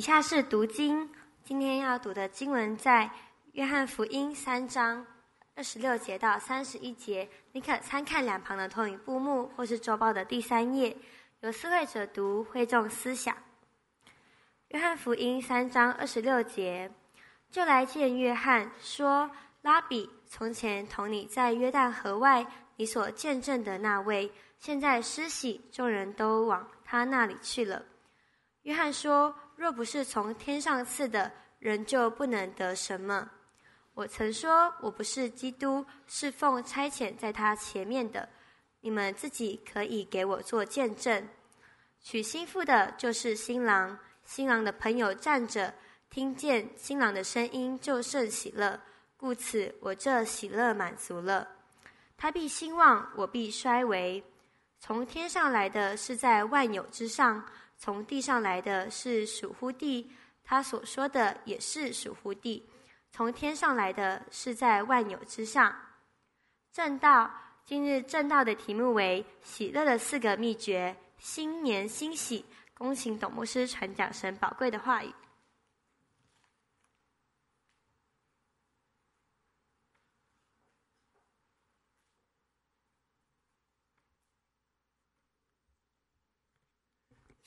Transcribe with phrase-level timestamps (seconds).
[0.00, 1.06] 以下是读经，
[1.44, 3.10] 今天要读的经文在
[3.52, 5.04] 约翰福音三章
[5.54, 7.28] 二十六节到三十一节。
[7.52, 10.96] 你可参看两旁的投影布幕或是周报的第三页。
[11.40, 13.36] 由思会者读，会众思想。
[14.68, 16.90] 约翰福音三章二十六节，
[17.50, 19.30] 就来见约翰，说
[19.60, 22.46] ：“拉比，从前同你在约旦河外，
[22.76, 27.82] 你所见证的那位，现在施洗，众人都往他那里去了。”
[28.64, 33.30] 约翰说：“若不是从天上赐的，人就不能得什么。
[33.92, 38.26] 我曾说，我不是基督，是奉差遣在他前面的。
[38.80, 41.28] 你们自己可以给我做见证。
[42.00, 45.74] 娶新妇的就是新郎。”新郎的朋友站着，
[46.08, 48.80] 听见新郎的声音，就甚喜乐。
[49.18, 51.46] 故此，我这喜乐满足了。
[52.16, 54.24] 他必兴旺，我必衰微。
[54.78, 57.44] 从天上来的是在万有之上，
[57.80, 60.12] 从地上来的是属乎地。
[60.44, 62.68] 他所说的也是属乎地。
[63.10, 65.74] 从天上来的是在万有之上。
[66.72, 67.30] 正道，
[67.64, 72.44] 今日正道的题目为“喜乐的四个秘诀”，新年欣喜。
[72.74, 75.12] 恭请董牧师传讲神宝贵的话语。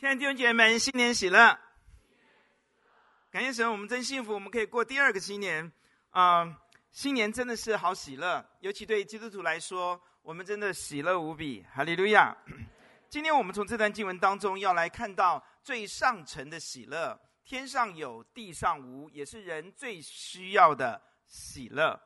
[0.04, 1.58] 亲爱的弟兄姐妹们，新年喜乐！
[3.32, 5.72] 感谢神，我们真幸福，我们可以过第二个新年。
[6.10, 6.60] 啊、
[6.92, 11.66] 新年真的是好喜乐，尤其对基督徒来说，我们真的喜乐无比。
[11.74, 12.36] 哈利路亚！
[13.08, 21.98] 今天我们从这段经文当中要来看到最上层的喜乐，天上有，地上无，也是人最需要的喜乐。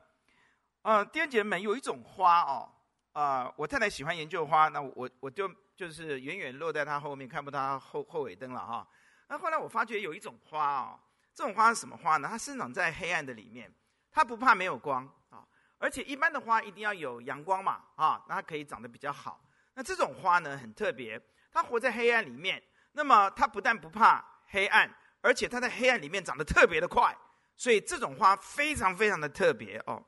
[0.82, 2.70] 呃，弟兄姐妹们，有一种花哦，
[3.10, 8.84] 啊、我太太喜欢研究花，那我我就就是远远落在它后面，看不到她后后尾灯了哈。
[9.28, 10.98] 那后来我发觉有一种花哦，
[11.32, 12.26] 这种花是什么花呢？
[12.28, 13.72] 它生长在黑暗的里面，
[14.10, 15.46] 它不怕没有光啊，
[15.78, 19.40] 而且一般的花一定要有阳光嘛啊，那它可以长得比较好。
[19.74, 21.20] 那这种花呢，很特别，
[21.52, 22.60] 它活在黑暗里面。
[22.90, 27.16] 那么它不但不怕黑暗，而且它在黑暗里面长得特别的快，
[27.56, 30.04] 所以这种花非常非常的特别哦。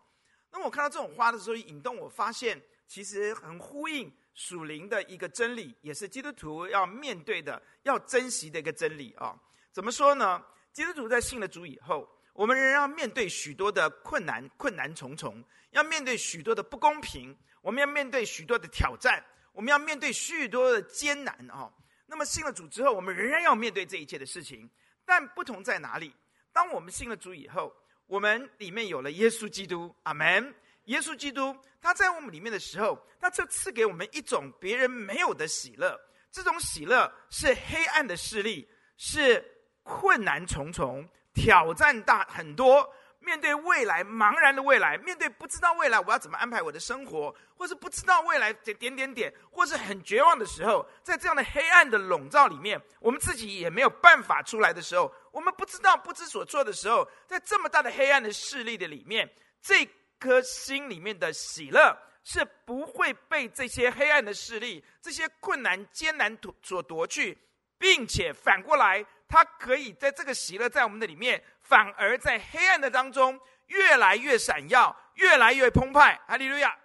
[0.50, 9.38] 那我看到这种花的时候，引动我发现，其实很呼应属灵的一个真理，也是基督徒要面对的、要珍惜的一个真理啊、
[9.72, 10.42] 怎么说呢？
[10.72, 19.24] 基督徒在信了主以后，我们仍然要面对许多的困难，困难重重，要面对许多的不公平，我们要面对许多的挑战。
[19.52, 21.70] 我们要面对许多的艰难哦，
[22.06, 24.70] 那么信了主之后，我们仍然要面对这一切的事情，
[25.04, 26.14] 但不同在哪里？
[26.52, 27.74] 当我们信了主以后，
[28.06, 30.54] 我们里面有了耶稣基督，阿门。
[30.84, 35.98] 耶稣基督他在我们里面的时候，他就赐给我们一种别人没有的喜乐。
[36.30, 39.44] 这种喜乐是黑暗的势力，是
[39.82, 42.88] 困难重重，挑战大很多。
[43.22, 59.30] 面对未来茫然的未来，面对不知道未来我要怎么安排我的生活，或是不知道未来点点点点，或是很绝望的时候，在这样的黑暗的笼罩里面，我们自己也没有办法出来的时候，我们不知道不知所措的时候，在这么大的黑暗的势力的里面，
[59.60, 59.84] 这
[60.20, 67.36] 颗心里面的喜乐是不会被这些黑暗的势力、这些困难艰难所夺去，
[67.78, 71.42] 并且反过来，它可以在这个喜乐在我们的里面。
[71.62, 76.20] 反而在黑暗的当中越来越闪耀，越来越澎湃。
[76.26, 76.76] 哈利路亚！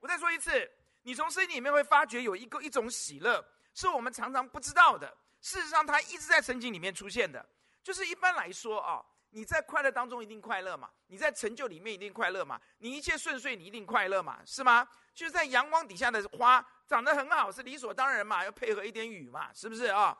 [0.00, 0.68] 我再说一次，
[1.02, 5.16] 你从圣经里面会发觉有一个一种喜乐，是我们常常不知道的。
[5.40, 7.48] 事实上，它一直在圣经里面出现的。
[7.80, 9.00] 就是一般来说啊，
[9.30, 14.88] 你在快乐当中一定快乐嘛，你在成就里面一定快乐嘛，你一切顺遂你一定快乐嘛，是吗？
[15.14, 20.16] 就是在阳光底下的花长得很好是理所当然嘛，要配合一点雨嘛，是不是啊？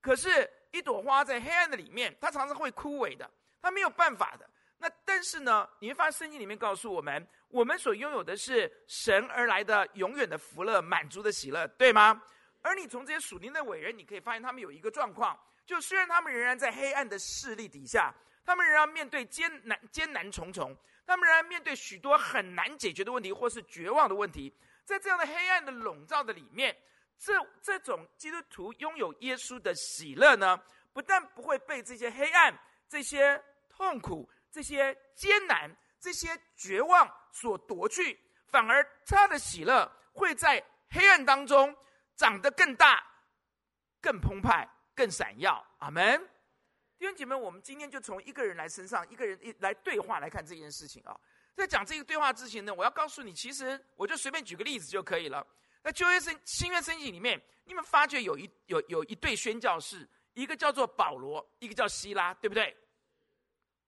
[0.00, 3.28] 可是，一朵花在黑暗的里面，它常常会枯萎的。
[3.60, 4.48] 它没有办法的。
[4.78, 12.22] 那但是呢，你会发现圣经里面告诉我们，我们所拥有的是神而来的永远的福乐、满足的喜乐，对吗？
[12.62, 15.36] 而你从这些属灵的伟人，你可以发现他们有一个状况，
[15.66, 18.14] 就虽然他们仍然在黑暗的势力底下，
[18.48, 20.74] 他们仍然面对艰难艰难重重，
[21.06, 24.50] 他们仍然面对许多很难解决的问题或是绝望的问题，
[24.86, 26.74] 在这样的黑暗的笼罩的里面，
[27.18, 30.58] 这这种基督徒拥有耶稣的喜乐呢，
[30.94, 32.58] 不但不会被这些黑暗。
[32.88, 35.70] 这些痛苦、这些艰难、
[36.00, 41.76] 这些绝望所夺去，反而他的喜乐会在黑暗当中
[42.16, 43.04] 长得更大、
[44.00, 45.62] 更澎湃、更闪耀。
[45.80, 46.26] 阿门！
[46.98, 51.18] 弟兄姐妹，我们今天就从一个人来身上，一个人一来对话来看这件事情啊。
[51.54, 55.46] 在讲这个对话之前呢，我要告诉你，其实我就随便举个例子就可以了。
[55.82, 60.08] 在旧约圣新约圣经里面，你们发觉有一有有一对宣教士。
[60.34, 62.76] 一个叫做保罗，一个叫希拉，对不对？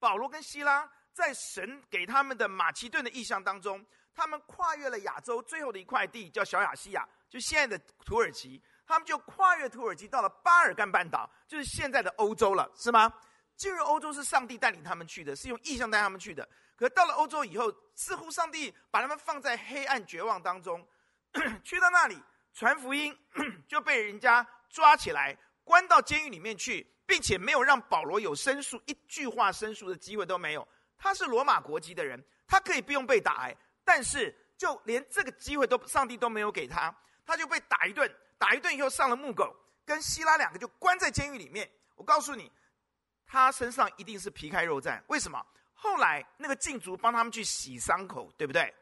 [0.00, 8.60] 保罗跟希拉在神给他们的马其顿的异象当中，他们跨越了亚洲最后的一块地，叫小亚细亚，就现在的土耳其。
[8.90, 13.12] 他们就跨越土耳其到了巴尔干半岛，就是现在的欧洲了，是吗？
[13.56, 16.48] 进入欧洲是上帝带领他们去的，是用异象带他们去的。
[16.76, 20.84] 可到了欧洲以后，似乎上帝把他们放在黑暗绝望当中，
[21.62, 22.18] 去到那里
[22.52, 23.16] 传福音，
[23.68, 30.66] 就被人家抓起来，关到监狱里面去，并且没有让保罗有申诉一句话申诉的机会都没有。
[30.96, 33.50] 他是罗马国籍的人，他可以不用被打，
[33.84, 36.94] 但是就连这个机会都上帝都没有给他，
[37.26, 38.10] 他就被打一顿，
[38.40, 39.54] 打一顿以后上了木狗，
[39.84, 41.70] 跟希拉两个就关在监狱里面。
[41.94, 42.50] 我告诉你。
[43.32, 45.40] 他身上一定是皮开肉绽，为什么？
[45.72, 48.74] 后来那个禁足帮他们去洗伤口，对不对？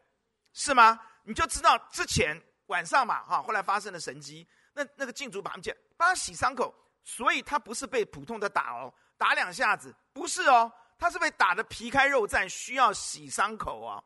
[0.55, 0.99] 是吗？
[1.23, 2.35] 你就知道之前
[2.69, 6.75] 晚上嘛，哈，后来发生了神迹，那那个禁足把他们叫帮他洗伤口，
[7.05, 14.03] 所以他不是被普通的打哦，打两下子，不是哦，他是被打的皮开肉绽，需要洗伤口、哦，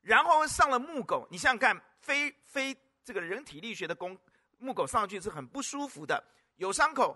[0.00, 4.18] 然后上了木狗，你想想看，非非这个人体力学的工，
[4.62, 6.22] 木狗上去是很不舒服的，
[6.56, 7.14] 有伤口，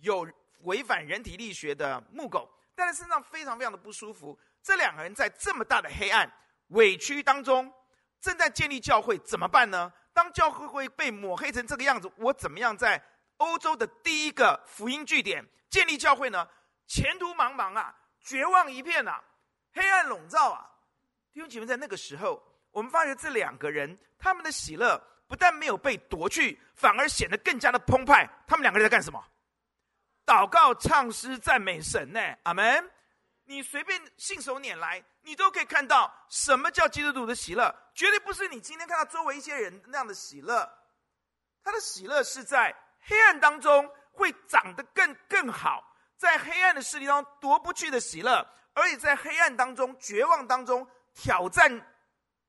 [0.00, 0.26] 有。
[0.60, 4.38] 违反人体力学的木狗，但是身上非常非常的不舒服。
[4.62, 6.32] 这两个人在这么大的黑暗、
[6.68, 7.70] 委屈当中，
[8.18, 9.92] 正在建立教会，怎么办呢？
[10.14, 12.98] 当教会会被抹黑成这个样子，我怎么样在
[13.36, 16.48] 欧洲的第一个福音据点建立教会呢？
[16.86, 19.22] 前途茫茫啊，绝望一片啊，
[19.74, 20.64] 黑暗笼罩啊！
[21.30, 28.28] 弟兄姐妹，在那个时候，我们发觉这两个人他们的喜乐不但没有被夺去，反而显得更加的澎湃。
[28.46, 29.22] 他们两个人在干什么？
[30.26, 32.20] 祷告、唱诗、赞美神呢？
[32.44, 32.90] 阿门！
[33.46, 37.74] 你随便信手拈来，你都可以看到什么叫基督徒的喜乐。
[37.94, 40.66] 绝对不是你今天看到周围一些人那样的喜乐。
[41.62, 51.70] 他的喜乐是在黑暗当中会长得更更好，在黑暗的势力当中夺不去的喜乐，而且在黑暗当中、绝望当中、挑战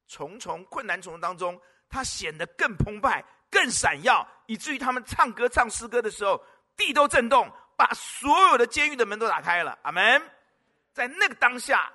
[0.07, 6.43] 重重、困难重重当中，他显得更澎湃、更闪耀，以至于他们唱歌、唱诗歌的时候，
[6.75, 7.51] 地都震动。
[7.77, 10.31] 把所有的监狱的门都打开了，阿门。
[10.93, 11.91] 在那个当下，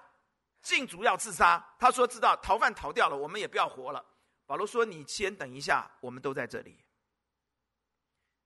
[0.60, 4.04] 禁足要自杀，他说知道逃犯逃掉了，我们也不要活了。
[4.44, 6.84] 保罗说：“你先等一下，我们都在这里。”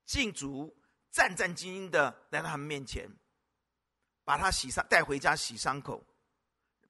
[0.07, 0.73] 禁足
[1.11, 3.11] 战战兢兢的来到他们面前，
[4.23, 6.07] 把他洗伤带回家洗伤口。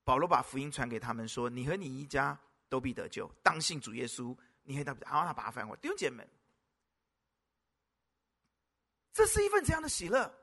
[0.05, 6.27] 保罗把福音传给他们说：“你和你一家都必得救，当信主耶稣。”你和他，然后他把他翻过来，弟兄姐妹。
[9.13, 10.35] 这是一份怎样的喜乐？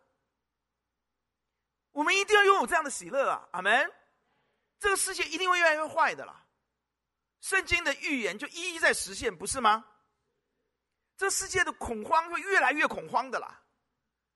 [1.92, 3.50] 我们一定要拥有这样的喜乐啊！
[3.52, 3.92] 阿门。
[4.78, 6.46] 这个世界一定会越来越坏的啦。
[7.40, 9.84] 圣经的预言就一一在实现，不是吗？
[11.18, 13.64] 这世界的恐慌会越来越恐慌的啦。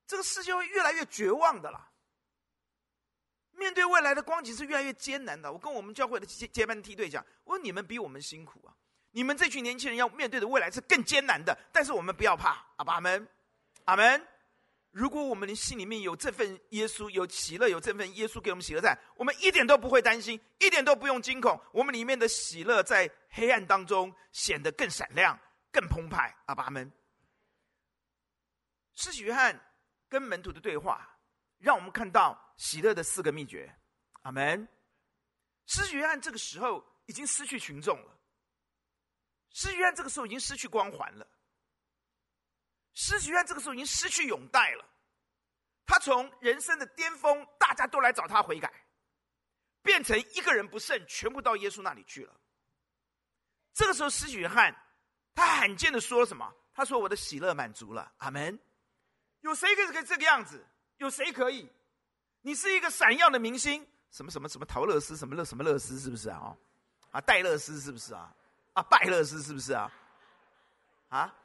[0.08, 1.92] 这个世界会越来越绝望的啦。
[3.76, 5.52] 对未来的光景是越来越艰难的。
[5.52, 8.74] 我跟我们教会的接接班梯队讲，我说你们比我们辛苦啊！
[9.12, 13.28] 你们这群年轻人要面对的未来是更艰难的，但是我们不要怕，阿门。
[13.84, 14.28] 阿门！
[14.92, 21.60] 如果我们的心里面有这份耶稣，有喜乐，有这份耶稣给我们喜乐在，我们一点都不会担心，一点都不用惊恐。
[21.72, 25.38] 我们里面的喜乐在黑暗当中显得更闪亮、
[25.72, 26.36] 更澎湃。
[26.46, 26.92] 阿门！
[28.94, 29.60] 施洗约翰
[30.08, 31.18] 跟门徒的对话，
[31.60, 33.74] 让我们看到喜乐的四个秘诀。
[34.24, 34.68] 阿门！
[35.66, 38.20] 施洗约翰这个时候已经失去群众了，
[39.52, 41.28] 施洗约翰这个时候已经失去光环了。
[42.94, 44.86] 施洗约翰这个时候已经失去拥戴了，
[45.86, 48.72] 他从人生的巅峰，大家都来找他悔改，
[49.82, 52.40] 变成一个人不剩，全部到耶稣那里去了。
[53.74, 54.76] 这个时候，施洗约翰
[55.34, 56.56] 他罕见的说了什么？
[56.74, 58.60] 他说：“我的喜乐满足了。”阿门。
[59.42, 60.66] 有谁可以这个样子？
[60.98, 61.72] 有谁可以？
[62.46, 66.56] 你是一个闪耀的明星，什么什么什么陶乐斯，什么乐什么乐斯，是不是啊？
[67.10, 68.32] 啊，戴乐斯是不是啊？
[68.74, 69.92] 啊，拜乐斯是不是啊？
[71.10, 71.36] 啊？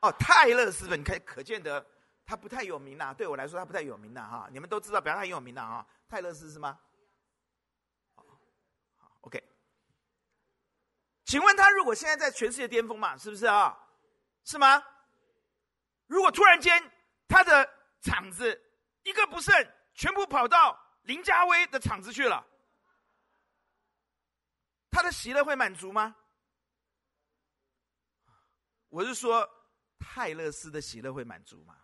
[0.00, 1.82] 哦，泰勒斯的，你可可见得
[2.26, 3.14] 他不太有名呐。
[3.14, 4.46] 对我来说，他不太有名呐哈。
[4.52, 5.86] 你们都知道，表示他很有名呐哈。
[6.06, 6.78] 泰勒斯是吗？
[8.14, 8.22] 好
[9.22, 9.42] ，OK。
[11.24, 13.74] 请问他如果现在在全世界巅峰嘛，是不是啊？
[14.44, 14.84] 是吗？
[16.08, 16.92] 如果突然间
[17.26, 17.66] 他的
[18.02, 18.62] 场子
[19.04, 19.54] 一个不剩，
[19.94, 22.46] 全部跑到林家威的场子去了，
[24.90, 26.16] 他的喜乐会满足吗？
[28.88, 29.48] 我是说。
[30.04, 31.78] 泰勒斯的喜乐会满足吗？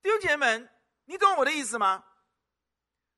[0.00, 2.02] 弟兄姐妹们，你懂我的意思吗？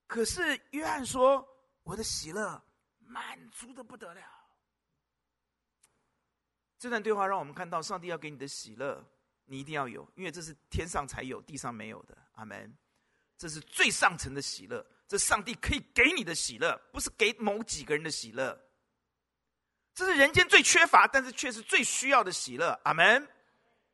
[0.09, 1.49] 可是约翰说
[1.85, 2.61] ：“我的喜乐
[2.99, 4.23] 满足的不得了。”
[6.77, 9.09] 这段对话让我们看到，上帝要给你的喜乐
[9.53, 12.17] 你一定要有，因为这是天上才有，地上没有的。
[12.37, 12.75] 阿门。
[13.37, 18.59] 这是最上层的喜乐，这上帝可以给你的喜乐，不是给某几个人的喜乐。
[19.93, 22.81] 这是人间最缺乏，但是却是最需要的喜乐。
[22.85, 23.29] 阿门。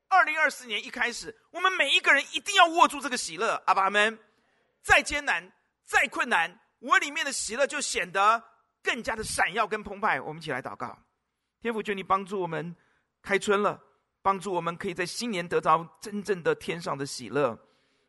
[0.07, 3.61] 二零二四年一开始，我们每一个人一定要握住这个喜乐。
[3.67, 4.17] 阿爸阿门。
[4.81, 5.53] 再艰难，
[5.85, 8.41] 再困难，我里面的喜乐就显得
[8.81, 10.21] 更加的闪耀跟澎湃。
[10.21, 10.97] 我们一起来祷告，
[11.61, 12.77] 天父，求你帮助我们
[13.21, 13.83] 开春了，
[14.23, 17.59] 帮助我们可以在新年得着真正的天上的喜乐。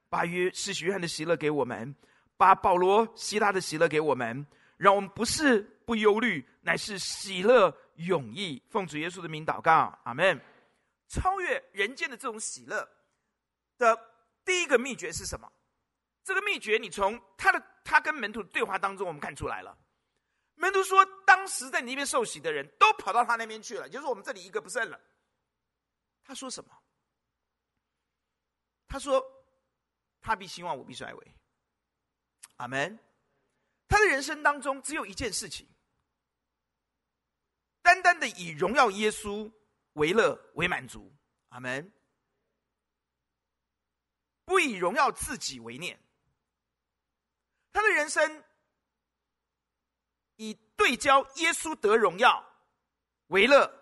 [0.10, 1.96] 把约是约翰的喜乐给我们，
[2.36, 4.44] 把保罗希拉的喜乐给我们，
[4.76, 8.60] 让我们不是不忧虑，乃是喜乐永逸。
[8.70, 10.42] 奉主耶稣的名祷告，阿门。
[11.08, 12.88] 超越人间的这种喜乐
[13.78, 13.96] 的
[14.44, 15.48] 第一个秘诀是什么？
[16.24, 19.78] 这个秘诀，你从他的他跟门徒的对话当中，我们看出来了。
[20.56, 25.00] 门徒说，当时在你那边受洗的人都跑到他那边去了，就是我们这里一个不剩了。
[26.30, 26.84] 他说什么？
[28.88, 29.20] 他说。
[30.22, 31.36] 他必兴旺，我必衰微。
[32.58, 33.00] 阿门。
[33.88, 35.68] 他的人生当中只有一件事情，
[37.82, 39.52] 单单的以荣耀耶稣
[39.94, 41.12] 为乐为满足。
[41.48, 41.92] 阿门。
[44.44, 45.98] 不以荣耀自己为念。
[47.72, 48.44] 他的人生
[50.36, 52.46] 以对焦耶稣得荣耀
[53.28, 53.79] 为乐，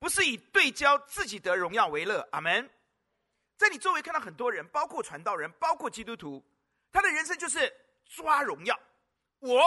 [0.00, 2.26] 不是以对焦自己得荣耀为乐。
[2.32, 2.68] 阿门。
[3.56, 6.42] 在你周围看到很多人，包括传道人，包括基督徒，
[6.90, 7.70] 他的人生就是
[8.06, 8.80] 抓荣耀。
[9.40, 9.62] 我，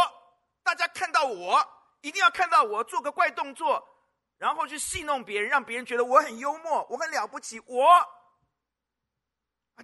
[0.63, 1.63] 大家看到我，
[2.01, 3.87] 一定要看到我做个怪动作，
[4.39, 7.59] 然后去戏弄别人，让别人觉得我很幽默，我很了不起。
[7.59, 7.85] 我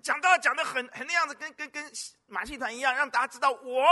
[0.02, 1.92] 讲到讲的很很那样子，跟跟跟
[2.26, 3.86] 马戏团一样，让大家知道我。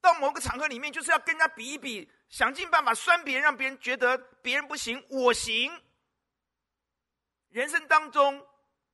[0.00, 5.70] 到某个场合里面，就是要跟人家比一比，想尽办法酸别人，让别人觉得别人不行，我行。
[7.50, 8.44] 人生当中，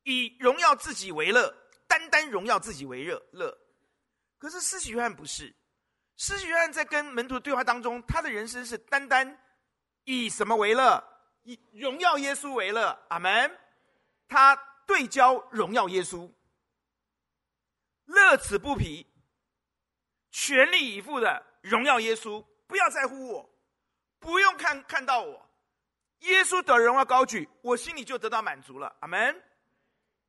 [0.03, 1.49] 以荣耀自己为乐，
[1.87, 3.57] 单单荣耀自己为乐乐。
[4.39, 5.55] 可是施洗约翰不是，
[6.17, 9.41] 施洗约翰在跟门徒对话当中，他的人生是单单
[10.03, 11.03] 以什么为乐？
[11.45, 13.07] 以荣耀耶稣为乐。
[13.09, 13.59] 阿门。
[14.27, 14.55] 他
[14.85, 16.31] 对焦荣耀耶稣，
[18.05, 19.07] 乐此不疲，
[20.33, 22.45] 全力以赴的荣耀耶稣。
[22.69, 23.51] 不要在乎我，
[24.21, 25.51] 不用看看到我。
[26.21, 28.95] 耶稣的荣耀高举，我心里就得到满足了。
[29.01, 29.35] 阿门。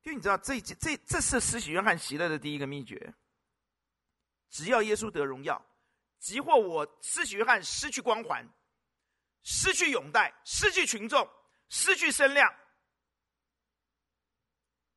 [0.02, 3.14] 因为你知道，这这这，是施洗约翰喜乐的第一个秘诀。
[4.48, 5.62] 只要耶稣得荣耀，
[6.18, 8.48] 即或我施洗约翰失去光环，
[9.42, 11.28] 失去拥戴，失去群众，
[11.68, 12.52] 失去声量，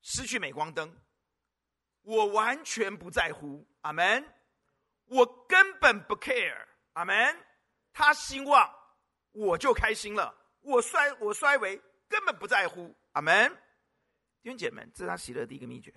[0.01, 0.95] 失去镁光灯，
[2.03, 3.67] 我完全不在乎。
[3.81, 4.25] 阿门。
[5.05, 6.65] 我根本不 care。
[6.93, 7.15] 阿门。
[7.91, 8.73] 他兴旺，
[9.31, 10.35] 我就开心了。
[10.62, 12.95] 我衰，我衰微，根本不在乎。
[13.12, 13.50] 阿门，
[14.41, 15.91] 弟兄姐妹，这是他喜乐的第一个秘诀。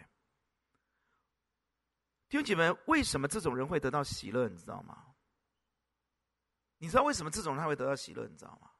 [2.28, 4.46] 弟兄姐妹，为什么这种人会得到喜乐？
[4.48, 5.14] 你知道吗？
[6.76, 8.26] 你知道为什么这种人他会得到喜乐？
[8.26, 8.70] 你知道吗？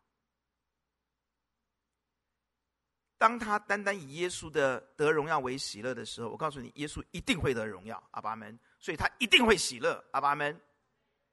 [3.17, 8.03] 当他单单以耶稣的得荣耀为喜乐的时候，我告诉你，耶稣一定会得荣耀。
[8.11, 10.05] 阿爸们，所以他一定会喜乐。
[10.13, 10.61] 阿爸们，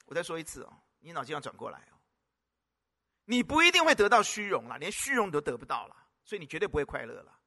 [0.05, 1.97] 我再说一次哦，你脑筋要转过来哦。
[3.25, 5.95] 你不一定会得到虚荣了，连虚荣都得不到了，
[6.25, 7.39] 所以你绝对不会快乐了。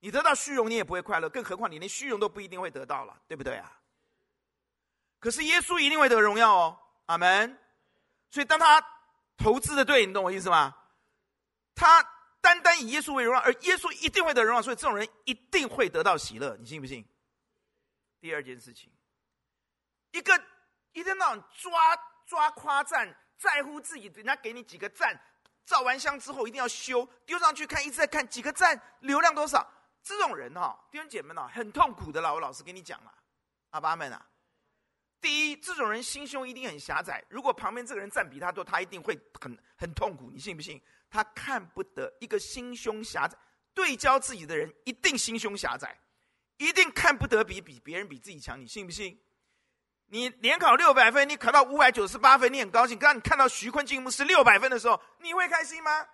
[0.00, 3.80] 你得到虚荣，你也不会快乐，更何况你连虚荣都不一定会得到了，对不对啊？
[5.18, 7.58] 可是耶稣一定会得荣耀哦，阿门。
[8.30, 8.84] 所以当他
[9.36, 10.76] 投资的对，你懂我意思吗？
[11.74, 12.02] 他
[12.40, 17.04] 单单以耶稣为荣耀，而耶稣一定会得荣耀，所以这种人一定会得到喜乐，你信不信？
[18.20, 18.92] 第二件事情，
[20.12, 20.38] 一个
[20.94, 21.96] 一天到晚抓
[22.26, 23.14] 抓夸赞。
[23.36, 25.14] 在乎自己，人家给你几个赞，
[25.66, 29.68] 照完相之后一定要修，丢上去看，一直在看几个赞，流量多少？
[30.02, 32.32] 这种人哈、哦，弟兄姐妹们啊，很痛苦的啦。
[32.32, 33.12] 我老实跟你讲了，
[33.70, 34.24] 阿爸们啊，
[35.20, 37.22] 第一，这种人心胸一定很狭窄。
[37.28, 40.30] 如果旁边这个人赞比他多，他一定会很很痛苦。
[40.30, 40.80] 你信不信？
[41.10, 43.36] 他看不得一个心胸狭窄、
[43.74, 45.98] 对焦自己的人，一定心胸狭窄，
[46.56, 48.58] 一定看不得比比别人比自己强。
[48.58, 49.20] 你信不信？
[50.06, 52.98] 你联考六百分，你考到五百九十八分，你很高兴。
[52.98, 56.06] 刚你看到徐坤进牧师六百分的时候，你会开心吗？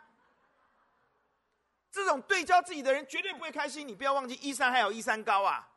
[1.93, 3.87] 这种对焦自己的人绝对不会开心。
[3.87, 5.69] 你不要忘记，一山还有一山高啊，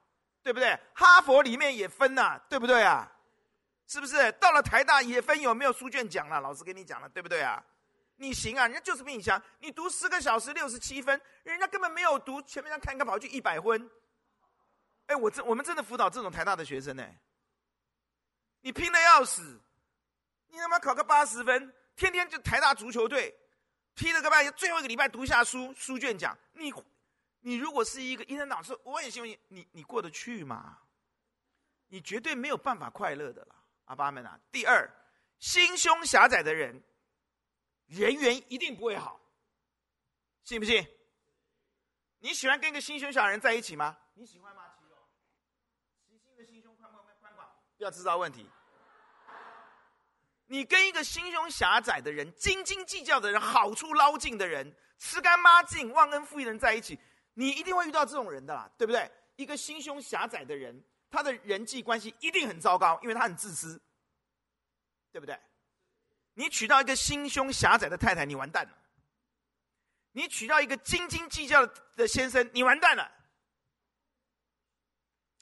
[0.41, 0.79] 对不对？
[0.93, 3.11] 哈佛里面也分呐、对不对啊？
[3.87, 4.31] 是不是？
[4.33, 6.39] 到了台大也分有没有书卷奖了？
[6.39, 7.61] 老师跟你讲了，对不对啊？
[8.15, 9.41] 你行啊，人家就是比你强。
[9.59, 13.89] 你读十个小时六十七分，人家根本没有读，前面上看看跑去一百分。
[15.07, 17.03] 哎，我这我们真的辅导这种台大的学生呢。
[18.63, 19.59] 你拼的要死，
[20.47, 23.37] 你他妈考个八十分，天天就台大足球队，
[23.93, 26.73] 踢了个半，最后一个礼拜读一下书书卷讲，你
[27.41, 30.79] 你如果是一个一天到晚说我也希望你，你你过得去吗？
[31.89, 33.55] 你绝对没有办法快乐的了，
[33.85, 34.39] 阿爸们啊！
[34.49, 34.89] 第二，
[35.39, 36.81] 心胸狭窄的人，
[37.87, 39.19] 人缘一定不会好，
[40.43, 40.87] 信不信？
[42.19, 43.97] 你喜欢跟一个心胸小人在一起吗？
[44.13, 44.73] 你喜欢吗？
[44.79, 44.95] 齐柔，
[46.07, 47.51] 齐心的心胸宽宽宽宽广，
[47.83, 48.49] 要制造问题。
[50.47, 56.99] 你跟一个心胸狭窄的人、斤斤计较的人、好处捞尽的人、吃干抹净、忘恩负义的人在一起，
[57.33, 59.09] 你一定会遇到这种人的啦，对不对？
[59.35, 63.81] 一个心胸狭窄的人，他的人际关系一定很糟糕，因为他很自私，
[65.11, 65.39] 对不对？
[66.35, 68.71] 你娶到一个心胸狭窄的太太，你完蛋了；
[70.11, 73.11] 你娶到一个斤斤计较的先生，你完蛋了，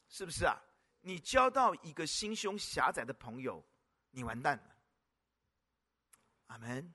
[0.08, 0.58] 是不是啊？
[1.02, 3.62] 你交到一个心胸狭窄的朋友，
[4.10, 4.76] 你完蛋了。
[6.46, 6.94] 阿门，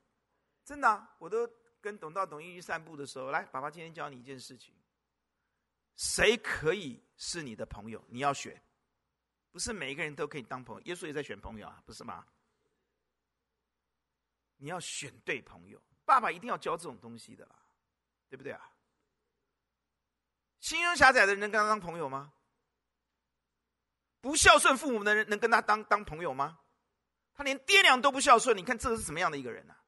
[0.64, 1.48] 真的、我都
[1.82, 4.74] 跟董道、董一去散步的时候，来，爸爸今天教你一件事情：
[5.96, 8.04] 谁可以是你的朋友？
[8.08, 8.62] 你要选，
[9.52, 10.82] 不是每一个人都可以当朋友。
[10.84, 12.26] 耶稣也在选朋友啊，不是吗？
[14.56, 17.60] 你要选对朋友，爸爸一定要教这种东西的啦，
[18.30, 18.72] 对不对啊？
[20.60, 22.34] 心胸狭窄的人能跟他当朋友吗？
[24.20, 26.60] 不孝顺父母的人能跟他当当朋友吗？
[27.34, 29.84] 他连爹娘都不孝顺，你看这个是什么样的一个人呢、啊？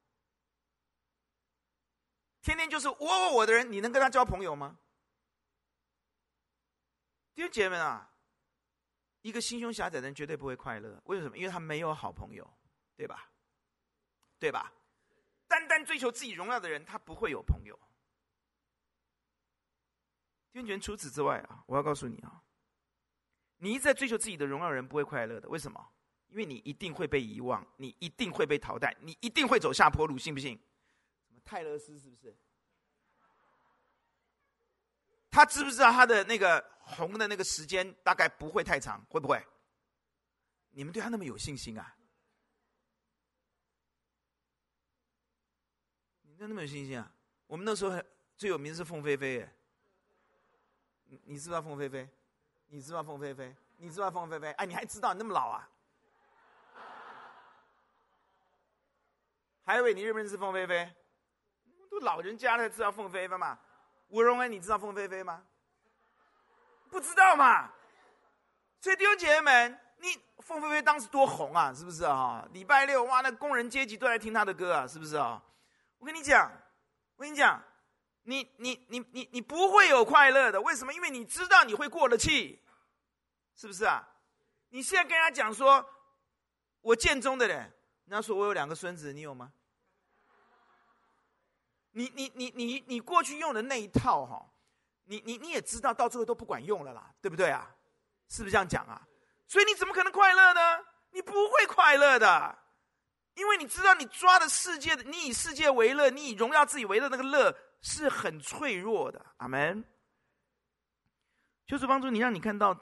[2.42, 4.78] 天天就是我我我的人，你能跟他交朋友吗？
[7.34, 8.12] 弟兄姐妹们啊，
[9.22, 11.00] 一个心胸狭窄的人绝对不会快乐。
[11.04, 11.36] 为什么？
[11.36, 12.48] 因为他没有好朋友，
[12.96, 13.30] 对吧？
[14.38, 14.72] 对吧？
[15.48, 17.78] 单单追求自己荣耀的人，他不会有朋友。
[20.52, 22.42] 弟兄姐妹，除此之外啊，我要告诉你啊，
[23.62, 25.48] 你一直在追求自己的荣耀人，不会快乐的。
[25.48, 25.92] 为什么？
[26.28, 30.58] 因为你一定会被遗忘，你一定会被淘汰，你一定会走下坡路，信不信？
[31.26, 32.34] 什么泰勒斯是不是？
[35.30, 39.04] 他知不知道他的那个红的那个时间大概不会太长？
[39.10, 39.44] 会不会？
[40.70, 41.96] 你们对他那么有信心啊？
[46.22, 47.12] 你对那么有信心啊？
[47.46, 48.02] 我们那时候
[48.36, 49.46] 最有名是凤飞飞，
[51.04, 52.08] 你你知道凤飞飞？
[52.72, 53.54] 你知道凤飞飞？
[53.78, 54.52] 你知道凤飞飞？
[54.52, 55.12] 哎，你还知道？
[55.12, 55.68] 你那么老啊？
[59.64, 60.92] 还以为你认不认识凤飞飞？
[61.90, 63.58] 都老人家才知道凤飞飞嘛。
[64.08, 65.42] 吴荣恩，你知道凤飞飞吗？
[66.90, 67.70] 不知道嘛。
[68.80, 72.46] 所以弟兄姐妹们，你凤飞飞当时多红啊，是不是啊？
[72.52, 75.42] 礼拜六哇，那工人阶级都来听他的歌啊，是不是啊？
[75.98, 76.50] 我跟你讲，
[77.16, 77.60] 我跟你讲，
[78.22, 80.60] 你你你你你不会有快乐的。
[80.60, 80.92] 为什么？
[80.92, 82.62] 因为你知道你会过得去，
[83.56, 84.06] 是不是啊？
[84.68, 85.84] 你现在跟他讲说，
[86.80, 87.58] 我建中的人，
[88.06, 89.52] 人家说我有两个孙子，你有吗？
[91.92, 94.46] 你你你你你过去用的那一套哈，
[95.04, 97.68] 你你你也知道，到最后都不管用了啦，对不对啊？
[98.28, 99.02] 是不是这样讲啊？
[99.48, 100.60] 所以你怎么可能快乐呢？
[101.10, 102.58] 你不会快乐的，
[103.40, 109.24] 因为你知道，你抓的世界的，你以世界为乐，你以荣耀自己为乐，那个乐是很脆弱的。
[109.38, 109.82] 阿门。
[111.64, 112.78] 就是帮助你，让你看到，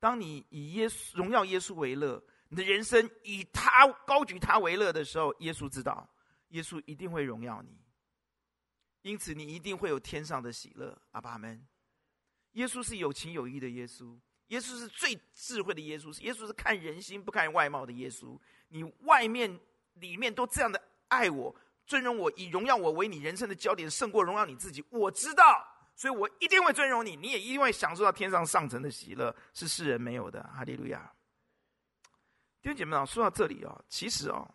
[0.00, 6.08] 当你以耶稣荣耀耶稣为乐，你的人生以他高举他为乐的时候，耶稣知道，
[6.48, 7.78] 耶稣一定会荣耀你。
[9.02, 11.64] 因此，你一定会有天上的喜乐，阿爸们。
[12.52, 14.18] 耶稣是有情有义的耶稣，
[14.48, 18.36] 耶稣是最智慧的耶稣，耶稣是看人心不看外貌的耶稣。
[18.68, 19.60] 你外面、
[19.94, 21.54] 里面都这样的爱我、
[21.86, 24.84] 尊荣我，以荣耀我为你人生的焦点，胜过荣耀你自己。
[24.90, 30.42] 我知道，所以我一定会尊荣你，你也一定会享受到天上上层的喜乐，是世人没有的。
[30.54, 31.12] 哈利路亚。
[32.62, 34.54] 弟兄姐妹们，说到这里啊，其实啊。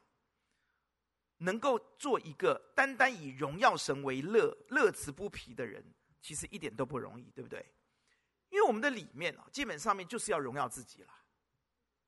[1.37, 5.83] 能够做一个单单以荣耀神为乐、乐此不疲的人，
[6.21, 7.59] 其实一点都不容易，对不对？
[8.47, 11.09] 因为我们的里面啊，基本上面就是要荣耀自己了，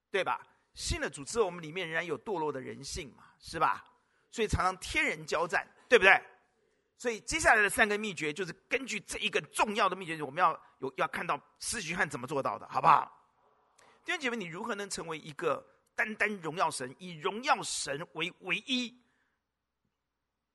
[0.09, 0.47] 对吧？
[0.77, 3.83] 信了主之后，我们里面仍然有堕落的人性嘛，是吧？
[4.29, 6.21] 所以常常天人交战，对不对？
[6.99, 13.11] 所以接下来的三个秘诀，就是根据这一个重要的秘诀，我们要有要看到施洗约翰怎么做到的，好不好？
[14.05, 18.95] 弟兄姐妹，你如何能成为一个单单荣耀神、以荣耀神为唯一？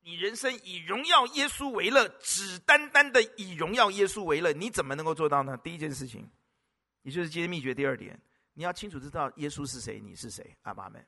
[0.04, 5.56] 你人生以荣耀耶稣为乐，只单单的以荣耀耶稣为乐，你怎么能够做到呢？
[5.58, 6.30] 第一件事情，
[7.02, 8.20] 也就是今天秘诀第二点，
[8.54, 10.56] 你要清楚知道耶稣是谁，你是谁。
[10.62, 11.04] 阿爸们，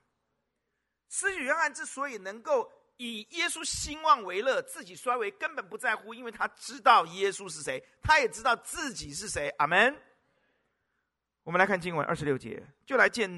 [1.09, 9.48] 施洗约翰之所以能够以耶稣兴旺为乐，自己衰微根本不在乎，因为他知道耶稣是谁，他也知道自己是谁。
[9.59, 9.94] 阿门。
[11.42, 13.30] 我们来看经文二十六节，就来见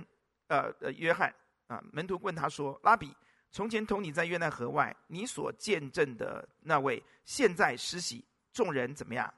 [0.46, 1.34] 呃呃约翰
[1.66, 3.14] 啊，门徒问他说：“拉比。”
[3.52, 9.32] 从前同你在约旦河外，你所见证的那位，现在施洗，众人怎么样？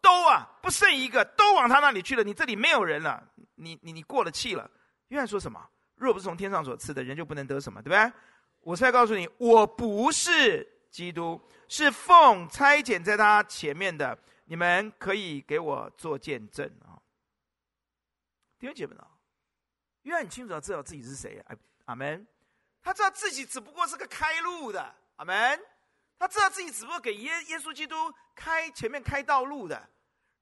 [0.00, 2.24] 都啊，不剩一个，都往他那里去了。
[2.24, 3.22] 你这里没有人了，
[3.60, 4.68] 你你你过了气了。
[5.08, 5.64] 约翰说什么？
[5.96, 8.12] 若不是从天上所赐的，人就不能得什么，对不对？
[8.60, 14.18] 我是在告诉你，我不是基督，是奉差遣在他前面的。
[14.44, 16.98] 你们可以给我做见证啊！
[18.58, 19.06] 弟兄姐妹们，
[20.02, 22.26] 约翰很清楚知道自己是谁啊，阿门。
[22.82, 25.60] 他知道自己只不过是个开路的，阿门。
[26.18, 27.94] 他知道自己只不过给耶耶稣基督
[28.34, 29.88] 开前面开道路的，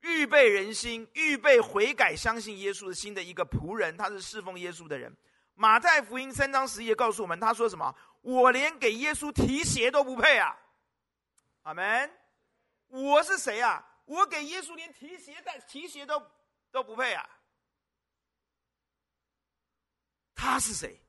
[0.01, 3.97] 预备人心，预备悔改相信耶稣的心的一个仆人。
[3.97, 5.15] 他是侍奉耶稣的人。
[5.55, 7.95] 马太福音三章十一节告诉我们，他说什么？
[8.21, 10.57] 我连给耶稣提鞋都不配啊！
[11.63, 12.11] 阿门。
[12.89, 13.85] 我是谁啊？
[14.05, 16.23] 我给耶稣连提鞋带提鞋都
[16.71, 17.29] 都不配啊！
[20.35, 21.01] 他是谁？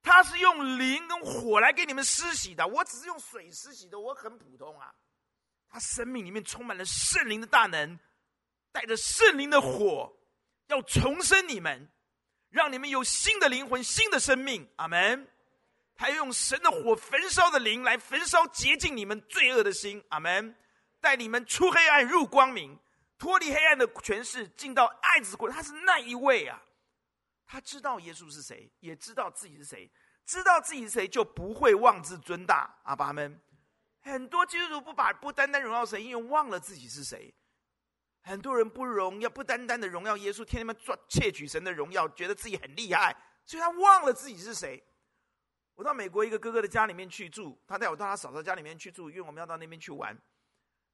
[0.00, 4.94] 他是用灵跟火来给你们施洗的，我只是用水施洗的，我很普通啊。
[5.68, 7.98] 他生命里面充满了圣灵的大能，
[8.72, 10.12] 带着圣灵的火，
[10.66, 11.90] 要重生你们，
[12.50, 14.68] 让你们有新的灵魂、新的生命。
[14.76, 15.28] 阿门。
[15.96, 20.04] 还要用神的火焚烧的灵来焚烧洁净你们罪恶的心。
[20.10, 20.54] 阿门。
[21.00, 22.78] 带你们出黑暗入光明，
[23.18, 25.48] 脱离黑暗的权势，进到爱子国。
[25.48, 26.62] 他是那一位啊。
[27.46, 29.90] 他知道耶稣是谁，也知道自己是谁。
[30.26, 32.78] 知道自己是谁，就不会妄自尊大。
[32.82, 33.40] 阿爸们，
[34.00, 37.32] 很多基督徒不把不单单荣耀神，因为忘了自己是谁。
[38.22, 44.82] 很多人不荣耀，不单单的荣耀耶稣，天天们赚窃取神的荣耀，觉得自己很厉害，所以他忘了自己是谁。
[45.74, 50.16] 我到美国一个哥哥的家里面去住，他带我到他嫂嫂家里面去住，因为我们要到那边去玩。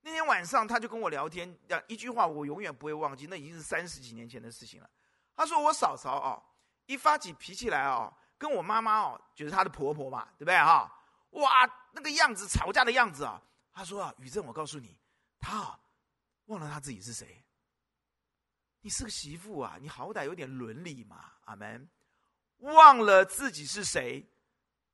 [0.02, 4.90] 那天晚上他就跟我聊天，讲一句话，我永远不会忘记，那已经是三十几年前的事情了。
[5.34, 6.42] 他说：“我嫂嫂哦，
[6.84, 10.92] 一发起脾气来哦，跟我妈妈哦，就是她的婆婆嘛，对不对哈？
[11.30, 11.50] 哇，
[11.92, 14.96] 那个样子，吵架的样子啊。”他说：“啊，宇正，我告诉你，
[15.40, 15.80] 他啊，
[16.46, 17.44] 忘了他自己是谁。
[18.80, 21.88] 你是个媳妇啊，你好歹有点伦理嘛，阿门。
[22.58, 24.28] 忘了自己是谁，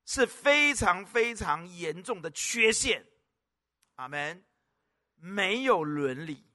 [0.05, 3.07] 是非常非常严重的缺陷，
[3.97, 4.45] 阿门。
[5.17, 6.51] 没有伦理，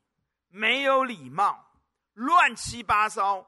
[0.48, 1.82] 没有礼貌，
[2.14, 3.46] 乱七八糟。”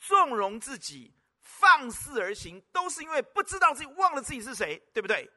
[0.00, 5.30] 纵容自己，放肆而行，都是因为不知道自己忘了自己是谁，对不对？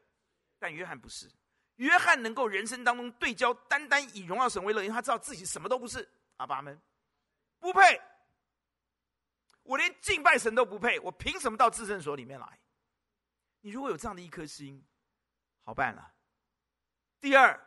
[0.57, 1.29] 但约翰不是，
[1.75, 6.07] 约翰能够人生当中对焦，单单以荣耀神为乐，因为他知道自己什么都不是。
[6.37, 6.81] 阿爸们，
[7.59, 8.01] 不配，
[9.63, 12.59] 我连敬拜神都不配，我凭什么到至圣所里面来？
[13.61, 14.83] 你如果有这样的一颗心，
[15.63, 16.13] 好办了。
[17.19, 17.59] 第二，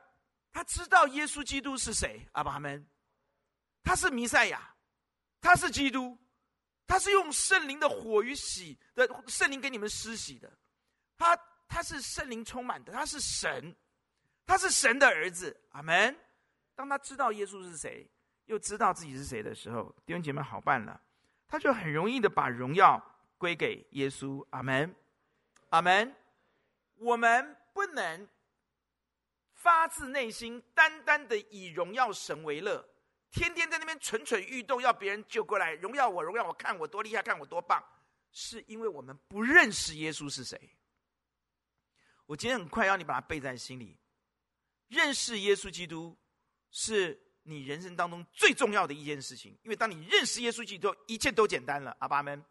[0.52, 2.86] 他知道耶稣基督是谁，阿爸们，
[3.82, 4.74] 他是弥赛亚，
[5.40, 6.18] 他是基督。
[6.88, 10.48] 他是用圣灵的火与洗的圣灵给你们施洗的，
[11.16, 13.74] 他他是圣灵充满的，他是神，
[14.46, 16.16] 他是神的儿子，阿门。
[16.74, 18.08] 当他知道耶稣是谁，
[18.44, 21.00] 又知道自己是谁的时候，弟兄姐妹好办了，
[21.48, 23.02] 他就很容易的把荣耀
[23.36, 24.94] 归给耶稣，阿门，
[25.70, 26.14] 阿门。
[26.98, 28.26] 我们不能
[29.52, 32.86] 发自内心单单的以荣耀神为乐。
[33.30, 37.84] 天天在那边蠢蠢欲动，要别人救过来，荣耀我，荣耀我，看我多厉害，看我多棒，
[38.32, 40.58] 是因为我们不认识耶稣是谁。
[42.24, 43.98] 我今天很快要你把它背在心里，
[44.88, 46.16] 认识耶稣基督
[46.70, 51.96] 是你人生当中最重要的一件事情，因为当你认识耶稣基督，一切都简单了。
[52.00, 52.44] 阿爸们，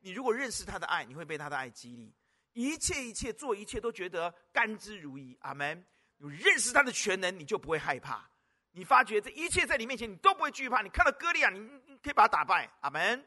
[0.00, 2.14] 你如果认识他的爱，你会被他的爱激励，
[2.52, 5.36] 一切一切做一切都觉得甘之如饴。
[5.40, 5.84] 阿门。
[6.22, 8.28] 你认识他的全能，你就不会害怕。
[8.72, 10.82] 你发觉这一切在你面前，你都不会惧怕。
[10.82, 12.70] 你看到歌利亚，你你可以把他打败。
[12.82, 13.24] 阿门。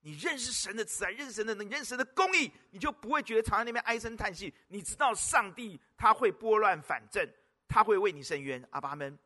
[0.00, 4.52] 你认识神的慈爱，认识神的能，认识神的公义，你就不会觉得常在那边唉声叹气。
[4.66, 7.24] 你知道上帝他会拨乱反正，
[7.72, 8.62] 他会为你伸冤。
[8.70, 9.18] 阿爸们，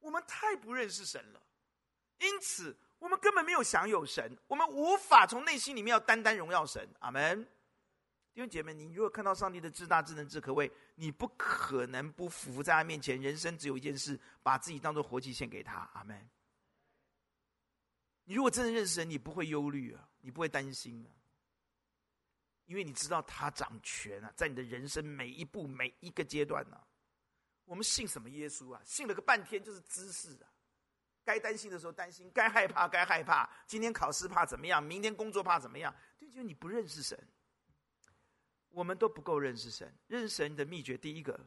[0.00, 1.42] 我们太不认识神了，
[2.18, 6.86] 因此我们根本没有享有神，我们无法从内心里面要单单荣耀神。
[6.98, 7.42] 阿门。
[8.34, 13.20] 弟兄姐妹，你如果看到上帝的至大、至能、至可畏，你不可能不服在他面前。
[13.20, 15.90] 人生只有一件事，把自己当做活祭献给他。
[15.94, 16.28] 阿门。
[18.24, 21.10] 你如果真的认识神，你不会忧虑啊，你不会担心啊，
[22.66, 26.84] 因为你知道他掌权啊，在你的人生每一步、每一个阶段呢、啊。
[27.68, 28.80] 我们信什么耶稣啊？
[28.84, 30.48] 信了个半天就是知识啊。
[31.22, 33.48] 该担心的时候担心，该害怕该害怕。
[33.66, 34.82] 今天考试怕怎么样？
[34.82, 35.94] 明天工作怕怎么样？
[36.18, 37.18] 就觉得你不认识神。
[38.70, 41.38] 我们都不够认识神，认识神的秘诀，第一个，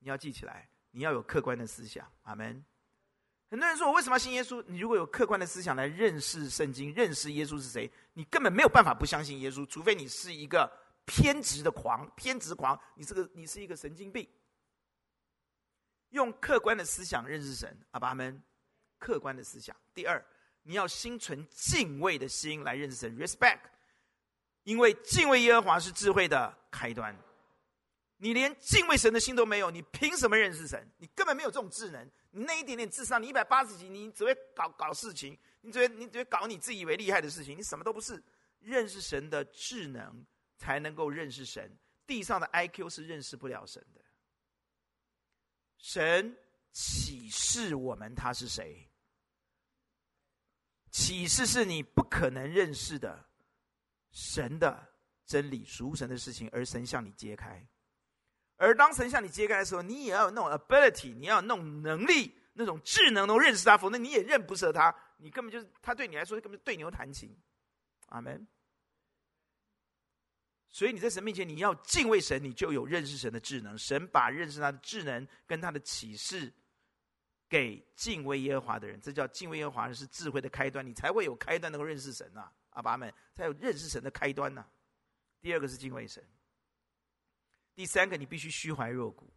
[0.00, 2.10] 你要记起来，你要有客观的思想。
[2.22, 2.64] 阿门。
[3.48, 4.62] 很多人说，我为什么要信耶稣？
[4.66, 10.68] 你如果有客观的思想来认识圣经，认识耶稣是谁，你根本没有办法不相信耶稣，除非你是一个
[11.06, 14.28] 偏执的狂，偏执狂，你这个你是一个神经病。
[16.10, 18.42] 用客观的思想认识神，阿爸们，
[18.98, 19.76] 客观的思想。
[19.94, 20.24] 第二，
[20.62, 23.60] 你要心存敬畏的心来认识神，respect，
[24.64, 27.16] 因为敬畏耶和华是智慧的开端。
[28.20, 30.84] 你连敬畏神的心都没有，你凭什么认识神？
[30.98, 32.04] 你根本没有这种智能。
[32.30, 38.22] 你那一点点智商，你一百八十几，你只会搞搞事情，你只会你只会搞你自以为厉害的事情，你什么都不是。
[38.60, 41.70] 认识神的智能，才能够认识神。
[42.08, 44.00] 地上的 IQ 是认识不了神的。
[45.78, 46.36] 神
[46.72, 48.88] 启示我们他是谁？
[50.90, 53.24] 启示是你不可能认识的
[54.10, 54.88] 神的
[55.24, 57.64] 真理、属神的事情，而神向你揭开。
[58.56, 64.92] 而当神向你揭开的时候，你也要有那种 ability，你要有那种能力、那种智能，能认识他，否则你也认不识他。
[65.18, 67.36] 你根本就是他对你来说根本对牛弹琴。
[68.06, 68.46] 阿门。
[70.70, 73.76] 所以你在神面前，你要敬畏神，你就有认识神的智能。
[73.78, 76.52] 神把认识他的智能跟他的启示
[77.48, 84.64] 给敬畏耶和华的人，这叫敬畏耶和华是智慧的开端，你才会有开端能够认识神呐、阿爸们才有认识神的开端呐、
[85.40, 86.22] 第二个是敬畏神。
[87.74, 89.32] 第三个，你必须虚怀若谷。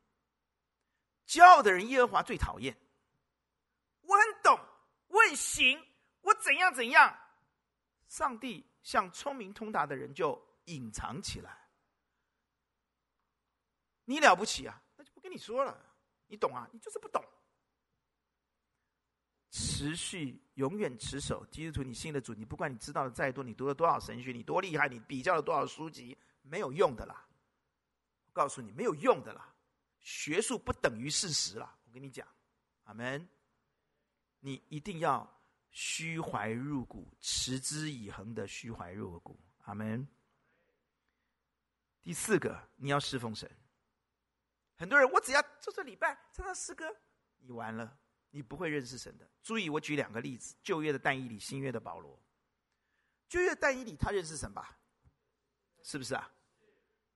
[1.27, 2.75] 骄傲的人，耶和华最讨厌。
[4.01, 4.59] 我很懂，
[5.07, 5.81] 我很行，
[6.21, 7.17] 我怎样怎样。
[8.09, 11.69] 上帝向聪明通达的人就隐藏起来。
[14.05, 15.77] 你了不起啊，那就不跟你说了。
[16.27, 17.23] 你懂啊，你就是不懂。
[19.49, 27.27] 持续永远持守基督徒，你信的主，你不管你知道的再多，你读了多少神学，你多厉害，你比较了多少书籍，没有用的啦。
[28.27, 29.53] 我告诉你没有用的啦，
[29.99, 31.77] 学术不等于事实啦。
[31.85, 32.27] 我跟你讲，
[32.83, 33.27] 阿门。
[34.39, 35.29] 你一定要
[35.69, 40.07] 虚怀若谷，持之以恒的虚怀若谷，阿门。
[42.03, 43.49] 第四个，你要侍奉神。
[44.75, 46.95] 很多人，我只要做做礼拜，唱唱诗歌，
[47.37, 47.99] 你完了，
[48.31, 49.29] 你不会认识神的。
[49.43, 52.19] 注意，我举两个例子：旧约的但以理，新约的保罗。
[53.29, 54.77] 旧约但以理，他认识神吧？
[55.83, 56.31] 是不是啊？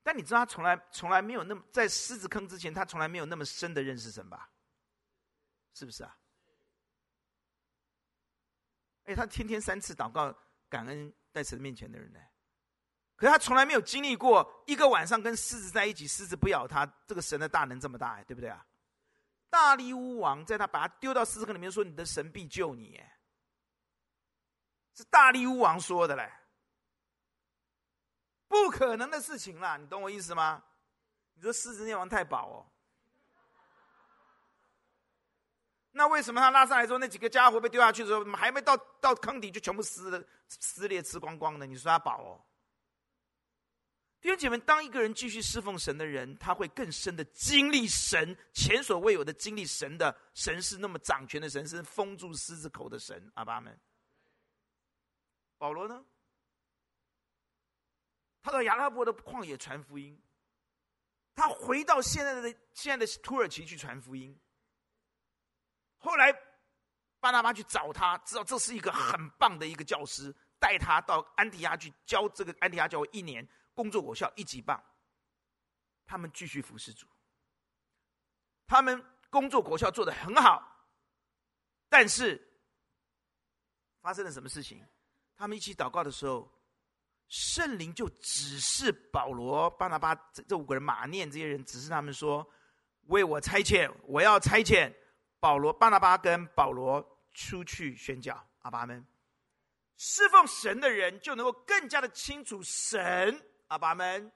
[0.04, 4.52] 但你知道他从来从来没有那么在狮子坑之前，他从来没有那么深的认识神吧？
[5.74, 6.16] 是不是啊？
[9.06, 10.32] 哎，他天天三次祷告
[10.70, 12.20] 感恩在神面前的人呢，
[13.16, 18.66] 可是他从来没有经历过一个晚上跟狮子在一起，狮子不咬他，这个神的大能这么大，对不对啊？
[19.50, 23.02] 大力乌王在他把他丢到狮子坑里面说：“你的神必救你。”，
[24.94, 26.30] 是大力乌王说的嘞。
[28.48, 30.62] 不可能的事情啦，你懂我意思吗？
[31.36, 32.66] 你说狮子那王太饱哦，
[35.92, 41.66] 那为什么他拉上来之后，那几个家伙被丢下去的时候，还没到到坑底就全部撕了撕裂吃光光的？
[41.66, 42.42] 你说他饱哦？
[44.26, 53.32] 弟兄姐妹，当一个人继续侍奉神的人，他会更深的经历神前所未有的经历神的神是那么掌权的神，是封住狮子口的神。
[53.36, 53.80] 阿爸们，
[55.60, 56.04] 保罗呢？
[58.42, 60.20] 他到亚拉伯的旷野传福音，
[61.36, 64.36] 他回到现在的现在的土耳其去传福音。
[65.98, 66.34] 后来
[67.20, 74.84] 巴拿巴去找他，知道这是一个很棒的一个教师，带他到安提阿去教这个安提阿教会一年，工作果效一级棒。
[76.08, 77.06] 他们继续服侍主，
[78.66, 80.88] 他们工作果效做得很好，
[81.88, 82.44] 但是
[84.02, 84.84] 发生了什么事情？
[85.36, 86.52] 他们一起祷告的时候。
[87.28, 92.48] 圣灵就指示保罗、巴拿巴这这五个人，马念这些人，指示他们说
[93.10, 94.94] ：“为我差遣，我要差遣
[95.40, 99.04] 保罗、巴拿巴跟保罗出去宣教。”阿爸们，
[99.98, 103.44] 侍奉神的人就能够更加的清楚神。
[103.76, 104.32] 阿爸们，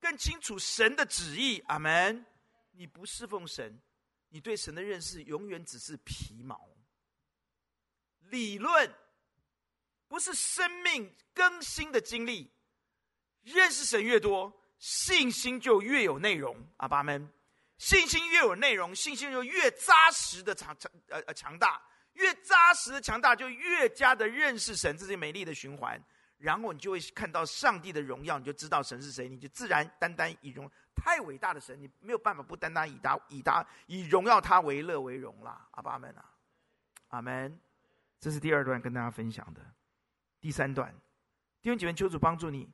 [0.00, 1.60] 更清楚神的旨意。
[1.68, 2.26] 阿门。
[2.72, 3.80] 你不侍奉神，
[4.28, 6.68] 你对神的认识永远只是皮毛、
[8.18, 8.92] 理论。
[10.08, 12.52] 不是生命更新的经历，
[13.42, 16.56] 认识神越多，信心就越有内容。
[16.78, 17.32] 阿爸们，
[17.78, 21.80] 信心越有内容，信心就越扎实的强强呃呃强大，
[22.14, 26.04] 越扎实的强大，就越加的认识神，这是美丽的循环。
[26.38, 35.68] 然后你就会看到上帝的荣耀，你就知道神是谁，你就自然单单以荣太伟大的神，你没有办法不单单以他以他以荣耀他为乐为荣了。
[35.72, 36.24] 阿爸们啊，
[37.08, 37.58] 阿门。
[38.18, 39.60] 这是第二段跟大家分享的。
[40.40, 40.94] 第三段，
[41.60, 42.68] 弟兄姐妹，求主帮助你。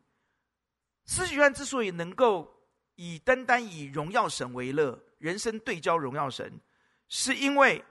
[1.04, 6.60] 施洗约之所以能够以单单以荣耀神为乐，人生对焦荣耀神，
[7.08, 7.84] 是因为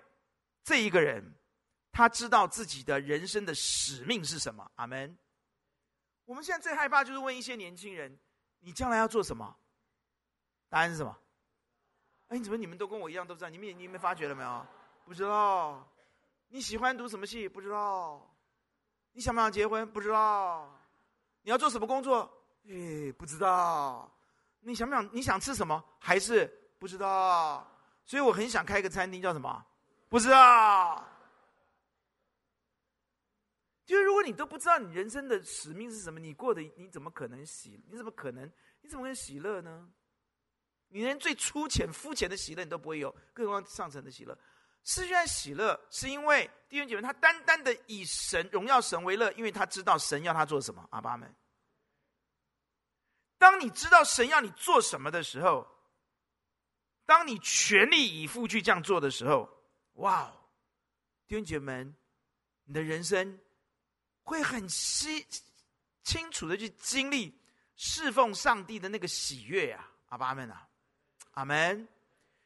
[0.63, 1.35] 这一个人
[1.91, 4.71] 他知道自己的人生的使命是什么。
[4.75, 5.17] 阿门。
[6.31, 8.17] 我们现在最害怕就是问一些年轻人：
[8.61, 9.53] 你将来要做什么？
[10.69, 11.13] 答案是什么？
[12.29, 13.49] 哎，你怎么你们都跟我一样都不知道？
[13.49, 14.65] 你们你们发觉了没有？
[15.03, 15.85] 不知道。
[16.47, 17.49] 你喜欢读什么戏？
[17.49, 18.33] 不知道。
[19.11, 19.85] 你想不想结婚？
[19.91, 20.73] 不知道。
[21.41, 22.21] 你要做什么工作？
[22.65, 24.09] 哎，不知道。
[24.61, 25.09] 你想不想？
[25.11, 25.83] 你想吃什么？
[25.99, 26.47] 还是
[26.79, 27.69] 不知道。
[28.05, 29.65] 所以我很想开一个餐厅，叫什么？
[30.07, 31.05] 不知道。
[33.91, 37.77] 就是如果你都不知道你人生的使命是什么，你过的你怎么可能喜？
[37.89, 38.49] 你怎么可能？
[38.79, 39.91] 你怎么可能喜乐呢？
[40.87, 44.37] 你连最粗浅、肤浅的喜乐你都不会有，更何况上层的喜乐。
[44.85, 50.87] 世界上喜乐是因为弟兄姐妹他单单的以神荣耀神为乐，因为他知道神要他做什么。
[50.91, 51.35] 阿爸们，
[53.37, 55.67] 当你知道神要你做什么的时候，
[57.05, 59.49] 当你全力以赴去这样做的时候，
[59.95, 60.31] 哇！
[61.27, 61.93] 弟兄姐妹，
[62.63, 63.37] 你的人生
[64.23, 65.25] 会很清
[66.03, 67.39] 清楚的去经历
[67.75, 69.91] 侍奉上帝的那个喜悦啊！
[70.09, 70.67] 阿爸们啊！
[71.31, 71.87] 阿门，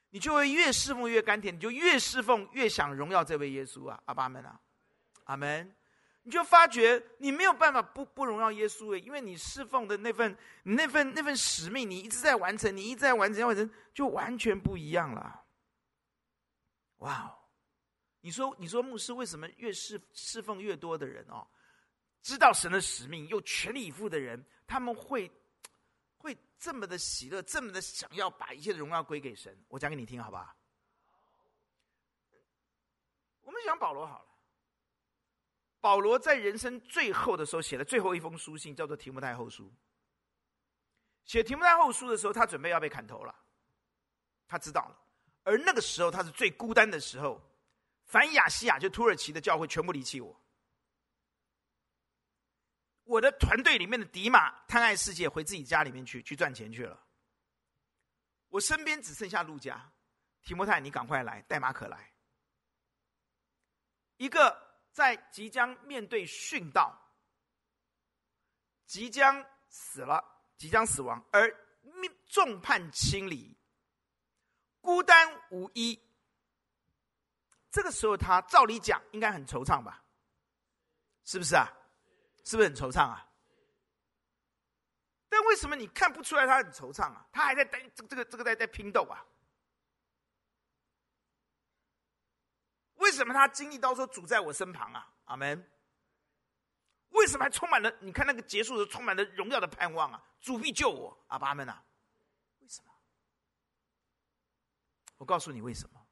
[0.09, 4.01] 你就会越侍奉越甘甜，你就越侍奉越想荣耀这位耶稣啊！
[4.05, 4.59] 阿爸们啊，
[5.23, 5.75] 阿门，
[6.23, 15.43] 你就发觉你没有办法不不荣耀耶稣诶，因为你侍奉的那份、你那份、那份使命，你一直在完成，你一直在完成，完成就完全不一样了。
[16.97, 17.35] 哇哦，
[18.21, 21.45] 你说，你说牧师为什么越侍侍奉越多的人哦，
[22.25, 25.31] 知道神的使命又全力以赴的人，他们会？
[26.17, 29.55] 会这么的喜乐，这么的想要把一切的荣耀归给神。
[29.67, 30.55] 我讲给你听，好不好？
[33.41, 34.25] 我们讲保罗好了。
[35.79, 39.65] 保罗在人生最后的时候写了最后一封书信，叫做《提摩太后书》。
[41.25, 43.35] 写《提摩太后书》的时候，他准备要被砍头了，
[44.47, 44.99] 他知道了。
[45.43, 47.39] 而那个时候，他是最孤单的时候。
[48.05, 50.35] 凡亚西亚就土耳其的教会全部离弃我。
[53.05, 56.99] 我的团队里面的迪马贪爱世界，回自己家里面去去赚钱去了。
[58.49, 59.91] 我身边只剩下路加，
[60.41, 62.11] 提摩太，你赶快来，带马可来。
[64.17, 64.57] 一个
[64.91, 66.97] 在即将面对殉道，
[68.85, 70.23] 即将死了，
[70.57, 71.53] 即将死亡，而
[72.27, 73.55] 众叛亲离，
[74.81, 75.99] 孤单无依。
[77.69, 80.03] 这个时候，他照理讲应该很惆怅吧？
[81.25, 81.67] 是不是啊？
[82.45, 83.29] 是不是很惆怅啊？
[85.27, 87.27] 但为什么你看不出来他很惆怅啊？
[87.33, 89.25] 他还在在这个这个在在拼斗啊？
[92.95, 95.13] 为什么他经历到说主在我身旁啊？
[95.25, 95.69] 阿门。
[97.09, 97.91] 为什么还充满了？
[97.99, 100.23] 你看那个结束的充满了荣耀的盼望啊！
[100.39, 101.83] 主必救我，阿爸们啊！
[102.59, 102.91] 为什么？
[105.17, 106.05] 我告诉你为什么。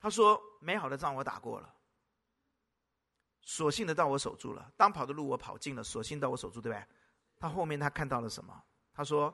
[0.00, 1.74] 他说：“美好的仗我打过了。”
[3.40, 6.86] 所幸的到我守住了，当跑的路我跑尽了，所幸到我守住，对不对？
[7.38, 8.64] 他后面他看到了什么？
[8.92, 9.32] 他说：“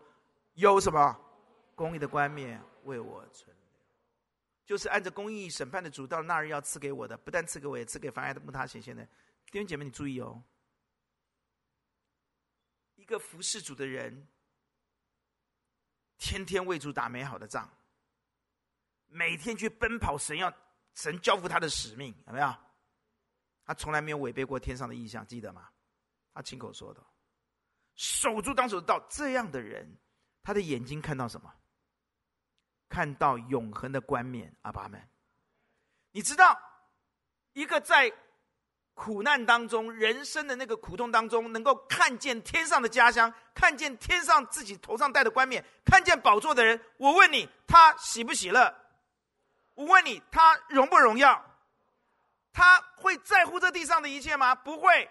[0.55, 1.19] 有什么
[1.75, 3.67] 公义的冠冕为我存留，
[4.67, 9.03] 就是按着公义审判的主，到那日要赐给我的，不但赐给我，也赐给凡爱的慕他显现的
[9.51, 10.43] 弟兄姐妹，你注意哦。
[12.97, 14.29] 一个服侍主的人，
[16.19, 17.69] 天天为主打美好的仗，
[19.07, 20.53] 每天去奔跑神要
[20.95, 22.55] 神交付他的使命，有没有？”
[23.65, 25.69] 他从来没有违背过天上的意象，记得吗？
[26.33, 27.03] 他亲口说的，
[27.95, 29.97] 守住当守的道，这样的人，
[30.43, 31.53] 他的眼睛看到什么？
[32.89, 35.01] 看到永恒的冠冕，阿爸们。
[36.13, 36.61] 你知道，
[37.53, 38.13] 一个在
[38.93, 48.73] 苦难当中、人生的那个苦痛当中，能够看见天上的家乡，看见天上自己头上戴的冠冕，看见宝座的人，我问你，他喜不喜乐？
[49.75, 51.54] 我问你，他荣不荣耀？
[52.55, 54.55] 他会在乎这地上的一切吗？
[54.55, 55.11] 不会，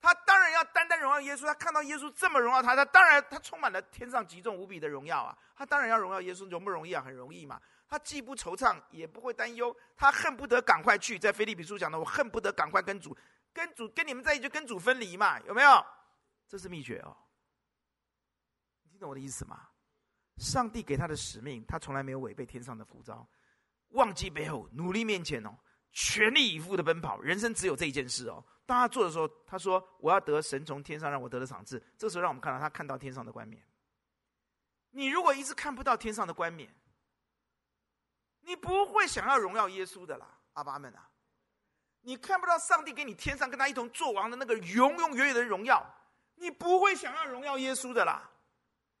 [0.00, 1.44] 他当然要单单荣耀耶稣。
[1.44, 5.36] 他看到耶稣这么荣耀他，他当然他充满了天上极重无比的荣耀啊！
[5.54, 7.02] 他当然要荣耀耶稣，容不容易啊？
[7.04, 7.60] 很容易嘛！
[7.86, 11.18] 他既不惆怅，也不会担忧，他恨不得赶快去。
[11.18, 13.14] 在腓利比书讲的，我恨不得赶快跟主、
[13.52, 15.38] 跟主、跟你们在一起，就跟主分离嘛？
[15.40, 15.84] 有没有？
[16.46, 17.14] 这是秘诀哦。
[18.84, 19.68] 你听懂我的意思吗？
[20.38, 23.28] 上帝给他的使命，他从来没有违背天上的呼召，
[23.88, 25.54] 忘记背后，努力面前哦。
[25.92, 28.44] 全力以赴的奔跑，人生只有这一件事哦。
[28.66, 33.62] 当他做的时候，他说：“我要得神从天上让我得的赏赐。”这时候，让我们看到他看到天上的冠冕。
[34.90, 36.68] 你如果一直看不到天上的冠冕，
[38.40, 41.08] 你不会想要荣耀耶稣的啦，阿爸们啊！
[42.02, 45.84] 你看不到上帝给你天上跟他一同作王的那个永永远远的荣耀，
[46.36, 48.30] 你不会想要荣耀耶稣的啦，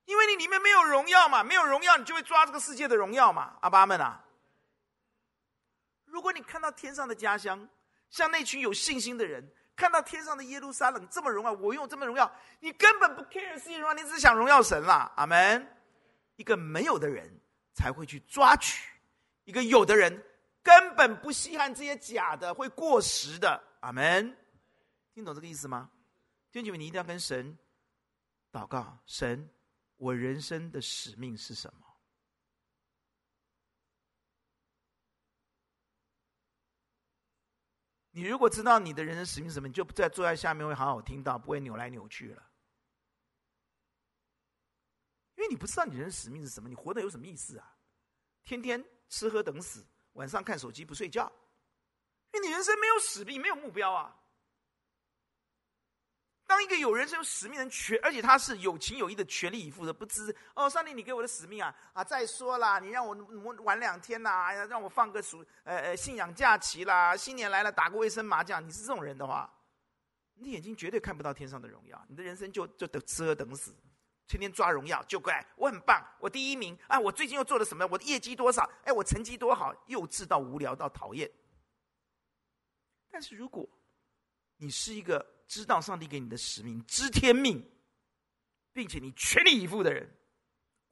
[0.04, 4.24] 因为你里面没有荣耀嘛，没有荣耀，你就会抓这个世界的荣耀嘛，阿爸们啊！
[6.18, 7.68] 如果你看到天上的家乡，
[8.10, 15.12] 像那群有信心的人，看到天上的耶路撒冷这么荣耀，我用这么荣耀，你根本不 care 世界荣耀，你只想荣耀神啦。
[15.14, 15.64] 阿门。
[16.34, 17.32] 一个没有的人
[17.72, 18.82] 才会去抓取，
[19.44, 20.20] 一个有的人
[20.60, 23.62] 根本不稀罕这些假的、会过时的。
[23.78, 24.36] 阿门。
[25.14, 25.88] 听懂这个意思吗？
[26.50, 27.56] 弟兄姐妹，你一定要跟神
[28.50, 29.48] 祷告，神，
[29.96, 31.86] 我人生的使命是什么？
[38.18, 42.42] 你如果知道你的人生使命是什么，你就不再坐在下面会好好听到，不会扭来扭去了。
[45.36, 47.76] 因为你不知道你人生使命是什么，你活得有什么意思啊？
[48.42, 51.30] 天天吃喝等死，晚上看手机不睡觉，
[52.32, 54.17] 因为你人生没有使命，没有目标啊。
[56.48, 62.02] 当一个有人生有使命的人，全而且他是有情有义的，全力以赴的，不知哦，上帝，你给我的使命啊啊！
[62.02, 63.14] 再说啦，你让我
[63.64, 68.66] 玩两天呐，让我放个暑呃呃信仰假期啦，新年来了打个卫生麻将。
[68.66, 69.52] 你是这种人的话，
[70.36, 73.76] 你的眼睛绝对看不到天上的荣耀，你的人生就就等吃喝等死，
[74.26, 76.98] 天天抓荣耀，就怪我很棒，我第一名啊！
[76.98, 77.86] 我最近又做了什么？
[77.88, 78.66] 我的业绩多少？
[78.84, 79.74] 哎，我成绩多好？
[79.88, 81.30] 幼稚到无聊到讨厌。
[83.10, 83.68] 但是如果
[84.56, 85.34] 你是一个。
[85.48, 87.66] 知道上帝给你的使命，知天命，
[88.72, 90.08] 并且你全力以赴的人，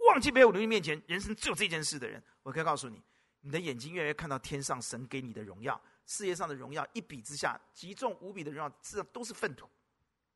[0.08, 3.00] 忘记没有努力面前，人生只有这件事的人，我可以告诉你，
[3.40, 9.68] 你的眼睛越来越看到天上神给你的荣耀，事业上的荣耀一比之下，极重无比的荣耀，实际上都是粪土，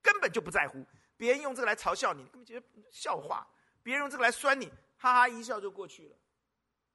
[0.03, 0.87] 根本就不在乎。
[1.17, 3.47] 别人用这个来嘲笑你，根本觉得笑话；
[3.83, 4.67] 别人用这个来酸你，
[4.97, 6.17] 哈哈一笑就过去了。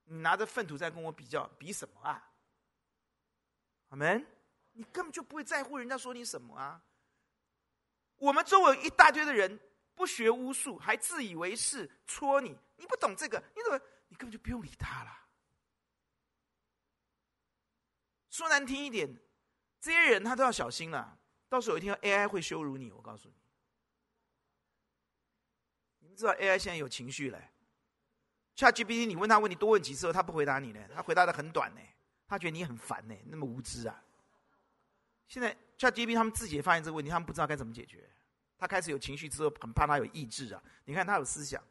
[0.04, 2.32] 你拿着粪土在跟我比较，比什么啊？
[3.90, 4.26] 阿门。
[4.74, 6.84] 你根本就不会在乎人家说你什么啊。
[8.18, 9.60] 我们周围一大堆的人
[9.94, 12.58] 不学无术，还自以为是，戳你。
[12.78, 13.80] 你不懂这个，你怎么？
[14.08, 15.12] 你根本就不用理他了。
[18.30, 19.10] 说难听一点，
[19.80, 21.18] 这些人他都要小心了。
[21.48, 23.36] 到时候有一天 AI 会羞辱你，我告诉你。
[26.00, 27.50] 你们知道 AI 现在有情绪嘞
[28.56, 30.88] ？ChatGPT，你问他问题多问几次，他不回答你呢？
[30.94, 31.82] 他回答的很短呢。
[32.28, 34.04] 他觉得你很烦呢，那么无知啊。
[35.28, 38.10] 现在 ChatGPT 他们自己也发现这个问题，他们不知道该怎么解决。
[38.58, 40.64] 他开始有情绪之后，很怕他有意志啊。
[40.86, 41.62] 你看他有思想，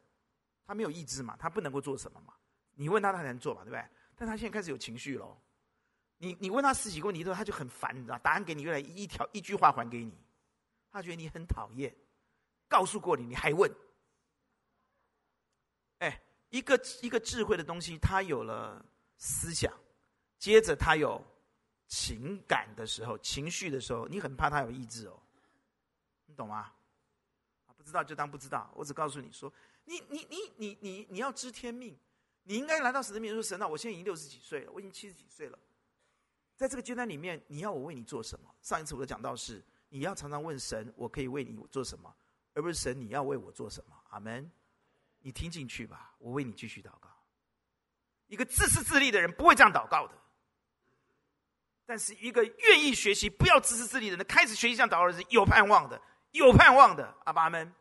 [0.67, 2.33] 他没有意志嘛，他不能够做什么嘛。
[2.75, 3.83] 你问他，他才能做嘛，对不对？
[4.15, 5.35] 但他现在开始有情绪了。
[6.17, 8.17] 你你问他十几个问题之后，他就很烦，你知道？
[8.19, 10.15] 答案给你，越来一条一句话还给你。
[10.91, 11.93] 他觉得你很讨厌，
[12.67, 13.69] 告诉过你，你还问？
[15.97, 18.85] 哎，一个一个智慧的东西，他有了
[19.17, 19.73] 思想，
[20.37, 21.21] 接着他有。
[21.87, 25.19] 情感的时候，情绪的时候，你很怕他有意志哦，
[26.25, 26.71] 你懂吗？
[27.77, 28.71] 不知道就当不知道。
[28.75, 31.95] 我只告诉你说，你你你你你你要知天命，
[32.41, 35.59] 你应该来到神的面前说：“神啊，我现在已经六十几岁了，我已经七十几岁了，
[36.55, 42.11] 在这个阶段里面，你要我为你做什么？”上一次我的讲到是，你要常常问神：“我可以为你做什么？”
[42.55, 43.95] 而不是神你要为我做什么？
[44.09, 44.49] 阿门。
[45.19, 47.09] 你听进去吧，我为你继续祷告。
[48.25, 50.13] 一个自私自利的人不会这样祷告的。
[51.85, 57.15] 但是一个愿意学习、不要自私自利的人，开始学习这样祷告的人是有盼望的，有盼望的。
[57.25, 57.71] 阿爸们，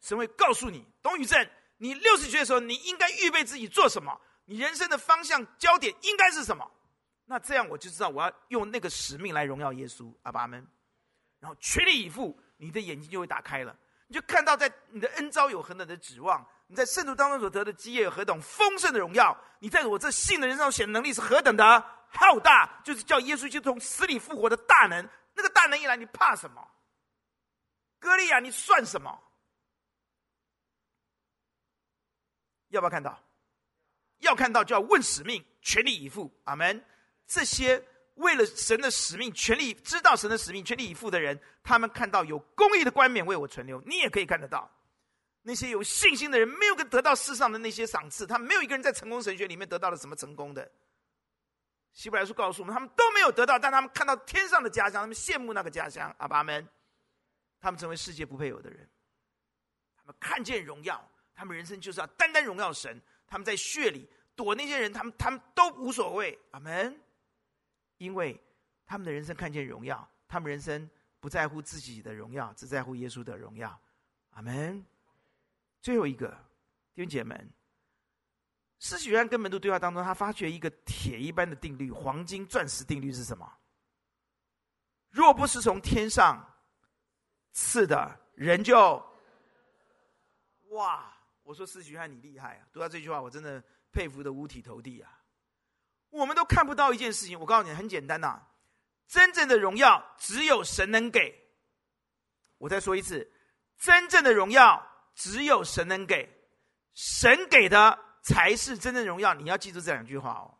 [0.00, 1.48] 神会告诉你，董宇正，
[1.78, 4.20] 你六十岁的时候，你应该预备自己做什么？
[4.44, 6.70] 你人生的方向焦点应该是什么？
[7.24, 10.12] 那这样我就知道我要用那个使命来荣耀耶稣。
[10.22, 10.64] 阿爸们，
[11.40, 13.74] 然后全力以赴，你的眼睛就会打开了，
[14.06, 21.84] 你就看到在你的恩招有何等的指望，你在圣徒当中所得的基业有何等丰盛的荣耀，你在我这信的人上显的能力是何等的。
[22.08, 25.08] 浩大，就是叫耶稣基督从死里复活的大能。
[25.34, 26.66] 那个大能一来，你怕什么？
[27.98, 29.22] 歌利亚，你算什么？
[32.68, 33.22] 要不要看到？
[34.20, 36.32] 要看到就要问使命，全力以赴。
[36.44, 36.84] 阿门。
[37.26, 37.82] 这些
[38.14, 43.80] 为了神的使命，全力知道神的使命，全力以赴的人，他们看到有公义的冠冕为我存留。
[43.82, 44.70] 你也可以看得到，
[45.42, 50.70] 那些有信心的人，没有个得到世上的那些赏赐，他没有一个人在成功神学里面得到了什么成功的。
[51.96, 56.14] 希伯来书告诉我们，他们都没有得到，但他们看到天上的家乡，他们羡慕那个家乡。
[56.18, 56.68] 阿爸们，
[57.58, 58.86] 他们成为世界不配有的人。
[59.96, 61.02] 他们看见荣耀，
[61.34, 63.00] 他们人生就是要单单荣耀神。
[63.26, 66.38] 他们在血里躲那些人，他们他们都无所谓。
[66.50, 67.00] 阿门。
[67.96, 68.38] 因为
[68.84, 70.88] 他们的人生看见荣耀，他们人生
[71.18, 73.80] 不在乎自己的荣耀，只在乎耶稣的荣耀。
[74.32, 74.84] 阿门。
[75.80, 76.28] 最后一个，
[76.94, 77.50] 弟兄姐妹们。
[78.86, 83.52] 施洗约翰跟门徒对话当中，他发觉一个铁一般的定律，黄金钻石定律是什么？
[85.10, 86.40] 若不是从天上
[87.50, 89.04] 赐的，人就……
[90.68, 91.12] 哇！
[91.42, 92.66] 我说施洗约翰你厉害啊！
[92.72, 93.60] 读到这句话，我真的
[93.90, 95.10] 佩服的五体投地啊！
[96.10, 98.40] 我们都看不到一件事情，我告诉你，很简单呐、
[99.08, 101.34] 真正的荣耀只有神能给，
[102.58, 103.28] 我再说一次，
[103.78, 104.80] 真正的荣耀
[105.16, 106.28] 只有神能给，
[106.94, 109.32] 神给的才是真正的荣耀。
[109.34, 110.58] 你要记住这两句话哦。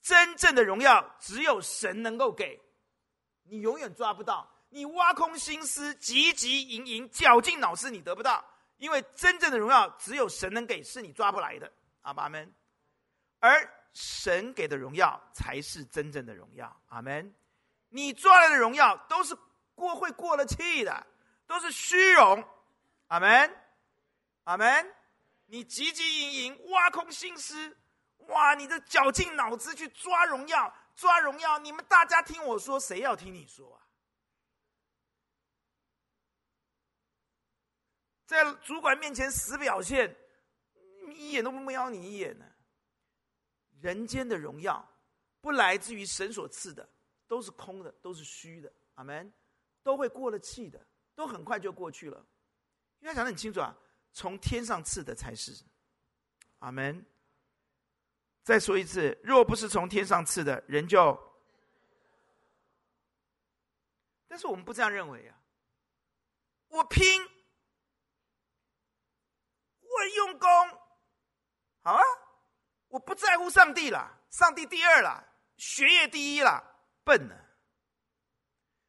[0.00, 2.60] 真正的荣耀只有神能够给，
[3.44, 4.50] 你永远抓不到。
[4.68, 8.44] 你挖空心思，汲汲营营，绞尽脑汁，你得不到。
[8.78, 11.72] 因为真正的荣耀只有神能给，是你抓不来的。
[12.00, 12.52] 阿们。
[13.38, 16.82] 而神给的荣耀才是真正的荣耀。
[16.88, 17.32] 阿门。
[17.90, 19.36] 你抓来的荣耀都是
[19.76, 21.06] 过会过了气的，
[21.46, 22.42] 都是虚荣。
[23.06, 23.56] 阿门。
[24.44, 24.94] 阿门。
[25.52, 27.76] 你汲汲营营，挖空心思。
[28.28, 28.54] 哇！
[28.54, 31.58] 你这绞尽脑汁去抓荣耀，抓荣耀！
[31.58, 33.86] 你们大家听我说，谁要听你说啊？
[38.24, 40.16] 在主管面前死表现，
[41.14, 42.46] 一眼都不瞄你一眼呢。
[43.78, 44.88] 人间的荣耀
[45.42, 46.88] 不来自于神所赐的，
[47.26, 48.72] 都是空的，都是虚的。
[48.94, 49.30] 阿门，
[49.82, 50.82] 都会过了气的，
[51.14, 52.26] 都很快就过去了。
[53.00, 53.76] 因为他讲得很清楚啊，
[54.12, 55.52] 从天上赐的才是。
[56.58, 57.04] 阿门。
[58.42, 61.16] 再说一次，若不是从天上赐的，人就……
[64.26, 65.36] 但是我们不这样认为啊！
[66.68, 67.22] 我拼，
[69.80, 70.48] 我用功，
[71.82, 72.02] 好啊！
[72.88, 75.22] 我不在乎上帝了，上帝第二了，
[75.56, 76.64] 学业第一了，
[77.04, 77.36] 笨了。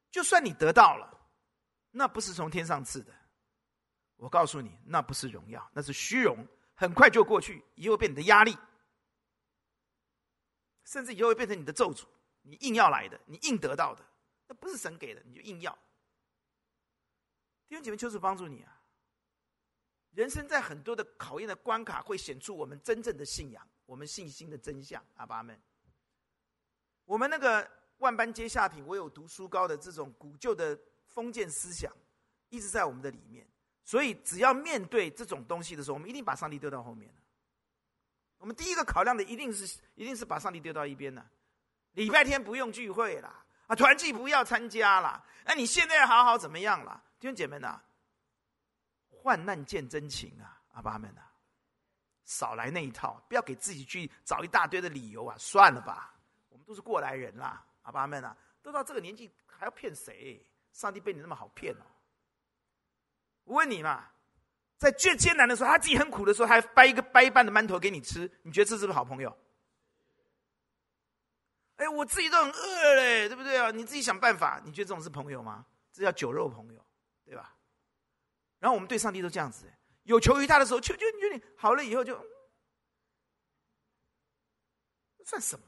[0.09, 1.30] 就算你得到了，
[1.91, 3.13] 那不是从天上赐的，
[4.24, 8.57] 我告诉你，那不是荣耀，那是虚荣，很快就过去，以后变你的压力。
[10.86, 12.05] 甚至以后会变成你的咒诅，
[12.41, 14.05] 你硬要来的，你硬得到的，
[14.47, 15.78] 那不是神给的，你就硬要。
[17.67, 18.82] 弟兄姐妹，求主帮助你啊！
[20.11, 25.05] 人生在很多的考验的关卡，会显出我们真正的信仰，我们信心的真相。
[25.15, 25.61] 阿爸们，
[27.03, 31.91] 我们那个万般皆下品，唯有读书高的这种古旧的封建思想，
[32.47, 33.45] 一直在我们的里面。
[33.84, 37.13] 所以，只要面对这种东西的时候，我们一定把上帝丢到后面。
[38.38, 41.25] 我们第一个考量的一定是，一定是把上帝丢到一边了。
[41.93, 45.23] 礼拜天不用聚会了，啊，团契不要参加了。
[45.45, 47.03] 那你现在好好怎么样了？
[47.19, 47.79] 弟兄姐妹呐，
[49.09, 51.21] 患难见真情啊，阿爸们呐，
[52.25, 56.17] 少来那一套，不要给自己去找一大堆的理由啊，算了吧。
[56.49, 60.45] 我们都是过来人啦，阿爸们呐，都到这个年纪还要骗谁？
[60.71, 61.86] 上帝被你那么好骗哦？
[63.43, 64.09] 我问你嘛。
[64.77, 69.33] 在最艰难的时候，他自己很苦的时候，还掰一个掰一半的馒头给你吃，你觉得这是不是好朋友？
[71.77, 73.71] 哎，我自己都很饿嘞，对不对啊？
[73.71, 75.65] 你自己想办法，你觉得这种是朋友吗？
[75.93, 76.85] 这叫酒肉朋友，
[77.23, 77.55] 对吧？
[78.59, 79.71] 然后我们对上帝都这样子，
[80.03, 82.21] 有求于他的时候，求求你，求你，好了以后就
[85.23, 85.65] 算什么？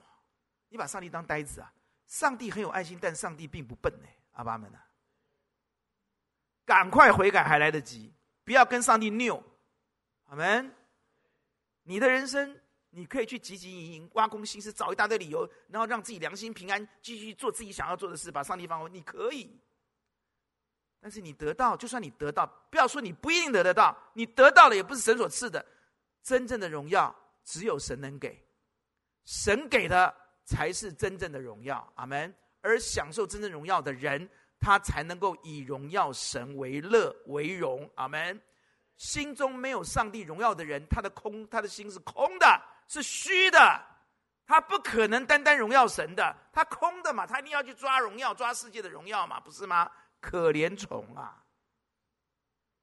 [0.67, 1.73] 你把上帝当呆子啊？
[2.07, 4.79] 上帝很有爱心，但上帝并不笨呢，阿爸们呐，
[6.65, 8.11] 赶快悔改还来得及。
[8.43, 9.41] 不要跟上帝拗，
[10.25, 10.73] 阿门。
[11.83, 12.59] 你的人生，
[12.89, 18.89] 你可以去汲汲营营、挖空心思，找一大堆理由，然后让自己良心平安，继续做自己想要做的事，把上帝放回。
[18.89, 19.59] 你可以，
[20.99, 25.63] 但是你得到，就算你得到，不要说你不一定得得到，你得到了也不是神所赐的。
[26.23, 28.43] 真正的荣耀只有神能给，
[29.25, 32.33] 神给的才是真正的荣耀，阿门。
[32.61, 34.27] 而享受真正荣耀的人。
[34.65, 38.41] 他才能够以荣耀神为乐为荣，阿门。
[38.97, 43.79] 心中没有上帝荣耀的人，他的空，他的心是空的，是虚的，
[44.47, 49.87] 他不可能单单荣耀神的，他空的嘛，他一定要去抓荣耀，抓世界的荣耀嘛，不是吗？
[50.19, 51.43] 可怜虫啊，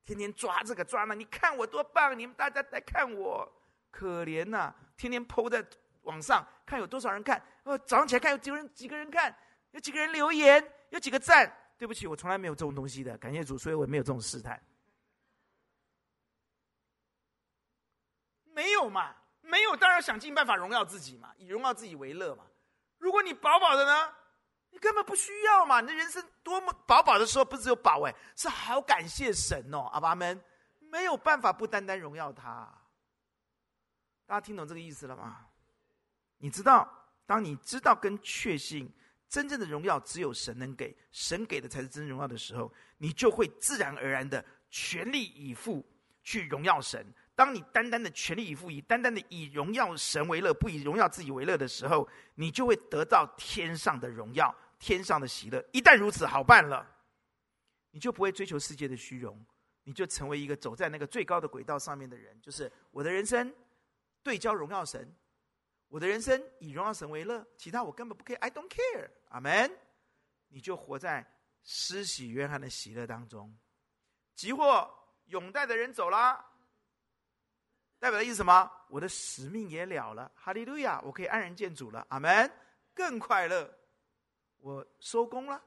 [0.04, 3.52] 天天抓这个抓那，你看我多棒，你们大家来看我，
[3.90, 5.66] 可怜呐、天天 po 在
[6.02, 9.36] 网上，看有多少人看，哦，早上起来看有几个人，几个人看，
[9.72, 11.52] 有几个人留言，有几个赞。
[11.82, 14.62] 对不起，我从来没有这种东西的，感谢主，所以我没有这种试探。
[18.44, 19.12] 没有嘛？
[19.40, 22.46] 没有，当然想尽办法荣耀自己嘛，以荣耀自己为乐嘛。
[22.98, 24.14] 如果你饱饱的呢，
[24.70, 25.80] 你根本不需要嘛。
[25.80, 30.40] 你的人生多么饱饱的时候，不是只有饱哎，是好感谢神哦，阿爸们，
[30.78, 32.72] 没有办法不单单荣耀他。
[34.24, 35.48] 大家听懂这个意思了吗？
[36.36, 36.88] 你知道，
[37.26, 38.88] 当你知道跟确信。
[39.32, 45.82] 真正的荣耀只有神能给，神给的才是真荣耀的时候，你就会自然而然的全力以赴
[46.22, 47.02] 去荣耀神。
[47.34, 55.64] 当你单单的全力以赴，以单单的以荣耀神为乐，不以荣耀自己为乐的时候，你就会得到天上的荣耀，天上的喜乐。
[55.72, 56.86] 一旦如此，好办了，
[57.90, 59.42] 你就不会追求世界的虚荣，
[59.84, 62.38] 你就成为一个走在那个最高的轨道上面的人。
[62.42, 63.50] 就是我的人生
[64.22, 65.10] 对焦荣耀神。
[65.92, 68.36] 我的人生以荣耀神为乐，其他我根本不可以。
[68.36, 69.10] I don't care。
[69.28, 69.70] 阿门。
[70.48, 71.30] 你就活在
[71.62, 73.54] 施洗约翰的喜乐当中，
[74.34, 74.90] 即或
[75.26, 76.42] 拥戴的人走了，
[77.98, 78.70] 代表的意思什么？
[78.88, 80.98] 我的使命也了了，哈利路亚！
[81.02, 82.50] 我可以安然见主了，阿门。
[82.94, 83.70] 更快乐，
[84.60, 85.62] 我收工了，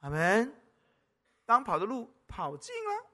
[0.00, 0.58] 阿门。
[1.44, 3.06] 当跑的路跑尽了，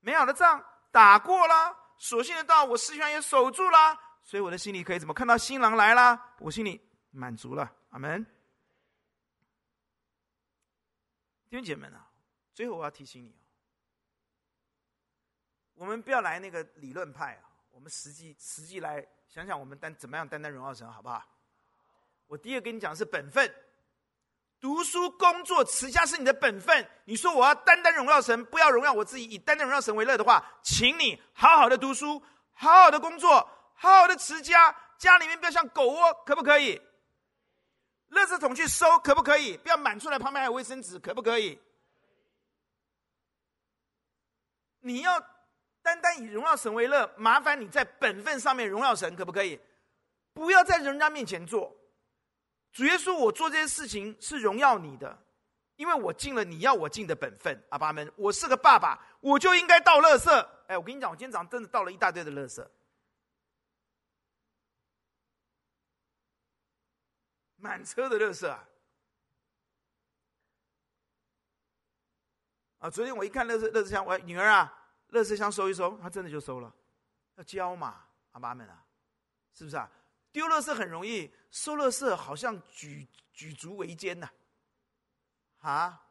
[0.00, 6.34] 美好的仗打过了，所信的道我师兄也守住了，所以我的心里可以怎么看到新郎来啦？
[6.38, 8.24] 我心里满足了，阿门。
[11.48, 12.08] 弟兄姐妹们啊，
[12.54, 13.34] 最后我要提醒你。
[15.74, 21.26] 我们不要来那个理论派啊，我们实际实际来想想，我们单怎么样单单荣耀神，好不好？
[22.26, 23.52] 我第一个跟你讲的是本分，
[24.60, 26.88] 读书、工作、持家是你的本分。
[27.04, 33.50] 你说我要单单荣耀神，不要荣耀我自己，以单单荣耀神为乐的话，请你好好的读书，好好的工作，
[33.80, 36.80] 好好的持家，家里面不要像狗窝，可不可以？
[38.10, 39.56] 垃圾桶去收，可不可以？
[39.56, 41.58] 不要满出来，旁边还有卫生纸，可不可以？
[44.80, 45.24] 你要。
[45.82, 49.58] 单单以荣耀神为乐，麻烦你在本分上面荣耀神，可不可以？
[50.34, 51.74] 不要在人家面前做。
[52.70, 55.18] 主耶稣，我做这些事情是荣耀你的，
[55.76, 57.58] 因为我尽了你要我尽的本分。
[57.70, 60.30] 阿爸们，我是个爸爸，我就应该倒垃圾。
[60.66, 62.62] 哎，我跟你讲，我今天早上真的倒了一大堆的垃圾，
[67.60, 68.68] 满车的垃圾啊！
[72.78, 74.76] 啊，昨天我一看垃圾垃圾箱，我女儿啊。
[75.10, 76.72] 垃圾箱收一收，他真的就收了。
[77.34, 78.84] 要教嘛，阿妈们啊，
[79.52, 79.90] 是不是啊？
[80.30, 84.30] 丢垃圾很容易，收垃圾好像举举足维艰呐。
[85.58, 86.06] 啊？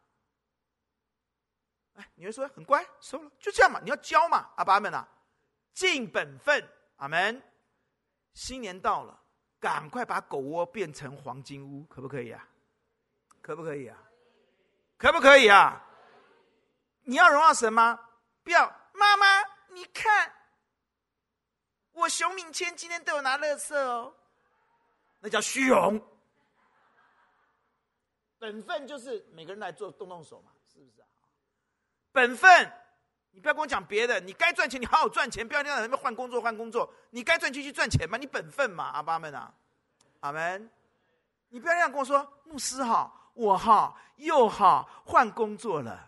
[1.95, 3.80] 哎，女儿说很乖，收了，就这样嘛。
[3.80, 5.08] 你要教嘛，阿爸们啊，
[5.74, 7.41] 尽本分，阿门。
[8.34, 9.18] 新年到了，
[9.60, 12.47] 赶快把狗窝变成黄金屋，可不可以啊？
[13.41, 13.97] 可不可以啊？
[14.97, 15.86] 可不可以啊？
[17.03, 17.99] 你要荣耀神吗？
[18.43, 18.68] 不要。
[18.93, 19.26] 妈妈，
[19.70, 20.34] 你看，
[21.91, 24.16] 我熊敏谦今天都有拿乐色哦，
[25.20, 26.01] 那叫虚荣。
[28.38, 31.07] 本分就是每个人来做动动手嘛，是不是啊？
[32.12, 32.72] 本分，
[33.32, 39.53] 你不要跟我讲别的，你该赚钱，你好好赚钱，不要让人们换工作换工作，你该赚钱去赚钱嘛，你本分嘛，阿爸们啊，
[40.21, 40.69] 阿门。
[41.49, 46.07] 你不要这样跟我说，牧师哈，我哈又哈换工作了。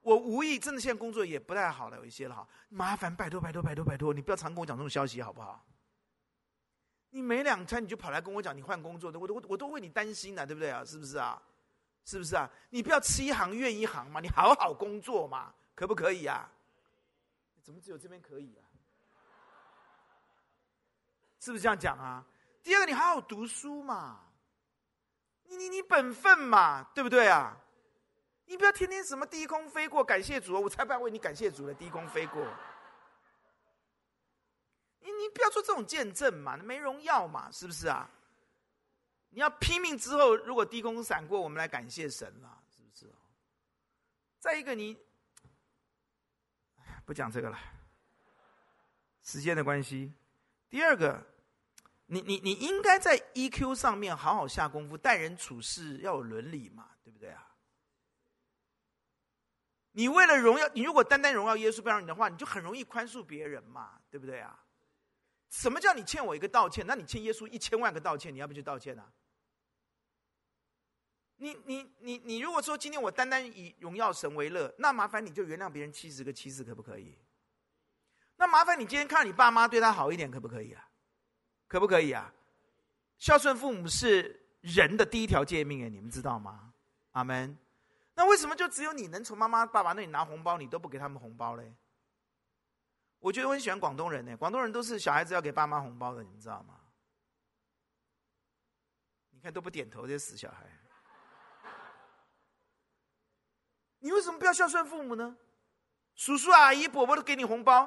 [0.00, 2.48] 我无意，真的现在工作也不太好了，有一些了哈。
[2.68, 5.64] 麻烦，拜托，拜托，拜托，拜托，你不要常跟我讲这种消息，好不好？
[7.10, 10.84] 你没两餐你就跑来跟我讲你换工作的，我都我我都为你担心了，对不对啊？
[10.84, 11.40] 是不是啊？
[12.04, 12.50] 是不是啊？
[12.70, 16.50] 你不要吃一行怨一行嘛，你好好工作嘛，可不可以啊？
[17.62, 18.62] 怎么只有这边可以啊？
[21.38, 22.24] 是不是这样讲啊？
[22.62, 24.20] 第二个，你好好读书嘛，
[25.44, 27.56] 你你你本分嘛，对不对啊？
[28.44, 31.74] 你不要天天什么低空飞过，感谢主，我才不要为你感谢主了。
[31.74, 32.44] 低空飞过，
[35.00, 38.08] 你你不要做这种见证嘛，没荣耀嘛，是不是啊？
[39.30, 43.12] 你要拼命之后，如果低空闪过，我们来感谢神了，是不是？
[44.38, 44.96] 再一个你，
[47.04, 47.58] 不讲这个了，
[49.22, 50.12] 时间的关系。
[50.68, 51.22] 第二个，
[52.06, 57.48] 你你你应该在 EQ 上面好好下功夫，待人处事要有伦理嘛，对不对啊？
[59.92, 64.58] 你为了荣耀，你如果单单荣耀耶稣不让你的话，你就很容易宽恕别人嘛，对不对啊？
[65.50, 66.86] 什么叫你欠我一个道歉？
[66.86, 69.12] 那你欠耶稣一千万个道歉，你要不去道歉啊？
[71.42, 77.18] 你你你你如果说今天我单单以荣耀神为乐，那麻烦你就原谅别人七十个七十，可不可以？
[78.36, 80.88] 那麻烦你今天看你爸妈对他好一点，可不可以啊？
[81.66, 82.32] 可不可以啊？
[83.18, 86.72] 孝顺父母是人的第一条诫命，哎，你们知道吗？
[87.10, 87.58] 阿门。
[88.14, 91.74] 那为什么就只有你能从妈妈、爸爸那里拿红包，你都不给他们红包嘞？
[93.18, 96.78] 我觉得我很喜欢广东人呢，广东人都是小孩子要给爸妈红包的，你们知道吗？
[99.30, 100.81] 你看都不点头，这些死小孩。
[104.02, 105.36] 你为什么不要孝顺父母呢？
[106.14, 107.86] 叔叔阿姨、伯伯都给你红包，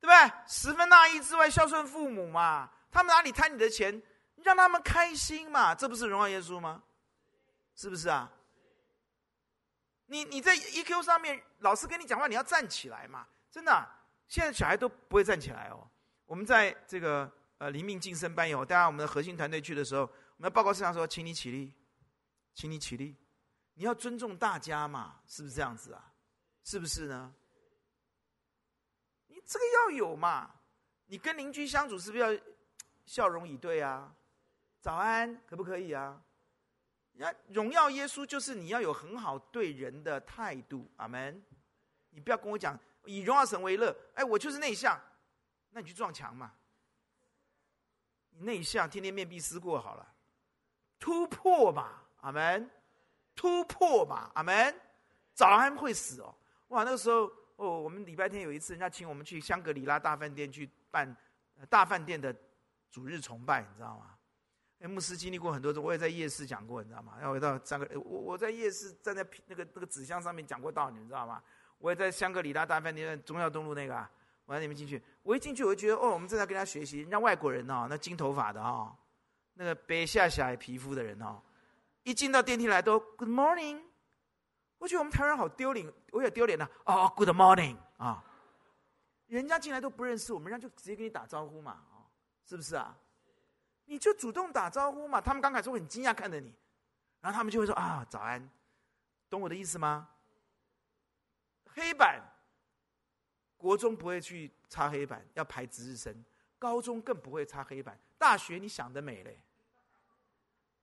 [0.00, 0.32] 对不对？
[0.48, 4.02] 十分大义之外，孝顺父母嘛，他们哪里贪你的钱？
[4.36, 6.82] 让他们开心嘛，这不是荣耀耶稣吗？
[7.76, 8.30] 是不是啊？
[10.06, 13.26] 你你在 EQ 上面，老师跟你讲话，你要站起来嘛？
[13.50, 13.88] 真的，
[14.26, 15.88] 现在小孩都不会站起来哦。
[16.26, 21.72] 我们在这个呃灵命晋升班有，当然我们的核心团队去的时候，我们要报告师长说，请你起立，
[22.54, 23.16] 请你起立，
[23.74, 26.12] 你要尊重大家嘛，是不是这样子啊？
[26.62, 27.34] 是不是呢？
[29.26, 30.50] 你这个要有嘛？
[31.06, 32.42] 你跟邻居相处是不是要
[33.04, 34.14] 笑容以对啊？
[34.80, 36.22] 早安，可不可以啊？
[37.12, 41.44] 那荣耀耶稣就是你要有很好对人的态度，阿门。
[42.10, 45.00] 你不要跟我讲以荣耀神为乐，哎，我就是内向，
[45.70, 46.54] 那你去撞墙嘛。
[48.30, 50.14] 你内向，天天面壁思过好了，
[50.98, 52.70] 突破吧，阿门。
[53.34, 54.74] 突破吧，阿门。
[55.34, 56.34] 早安会死哦，
[56.68, 61.16] 哇，那个时候哦，我们礼拜天有一次，人家请我们去香格里拉大饭店去办
[61.68, 62.34] 大饭店的
[62.90, 64.10] 主日崇拜，你知道吗？
[64.80, 67.14] 哎，牧师经历过很多次，我也在夜市讲过，你知道吗？
[67.20, 71.42] 要回到三个，我我在夜市站在那个那个纸箱上面讲过道理，你知道吗？
[71.78, 74.08] 我也在香格里拉大饭店中药东路那个、啊，
[74.46, 78.94] 我让你们进去，我一进去我就觉得哦，我们正在跟他学习，人家外国人哦，那金头发的哦，
[79.54, 81.40] 那个白下下皮肤的人哦，
[82.04, 83.82] 一进到电梯来都 Good morning，
[84.78, 88.22] 我觉得我们台湾人好丢脸，我也丢脸了哦，Good morning 啊，
[89.26, 92.04] 人家进来都不认识我们，人家就直接跟你打招呼嘛，哦，
[92.44, 92.96] 是不是啊？
[93.86, 96.54] 你就主动打招呼嘛，他们刚开始会很惊讶看着你，
[97.20, 98.50] 然后他们就会说啊早安，
[99.28, 100.08] 懂我的意思吗？
[101.74, 102.22] 黑板，
[103.56, 106.24] 国中不会去擦黑板，要排值日生，
[106.58, 109.42] 高中更不会擦黑板，大学你想得美嘞，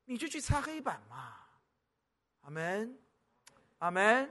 [0.05, 1.37] 你就去擦黑板嘛，
[2.41, 2.99] 阿门，
[3.77, 4.29] 阿门，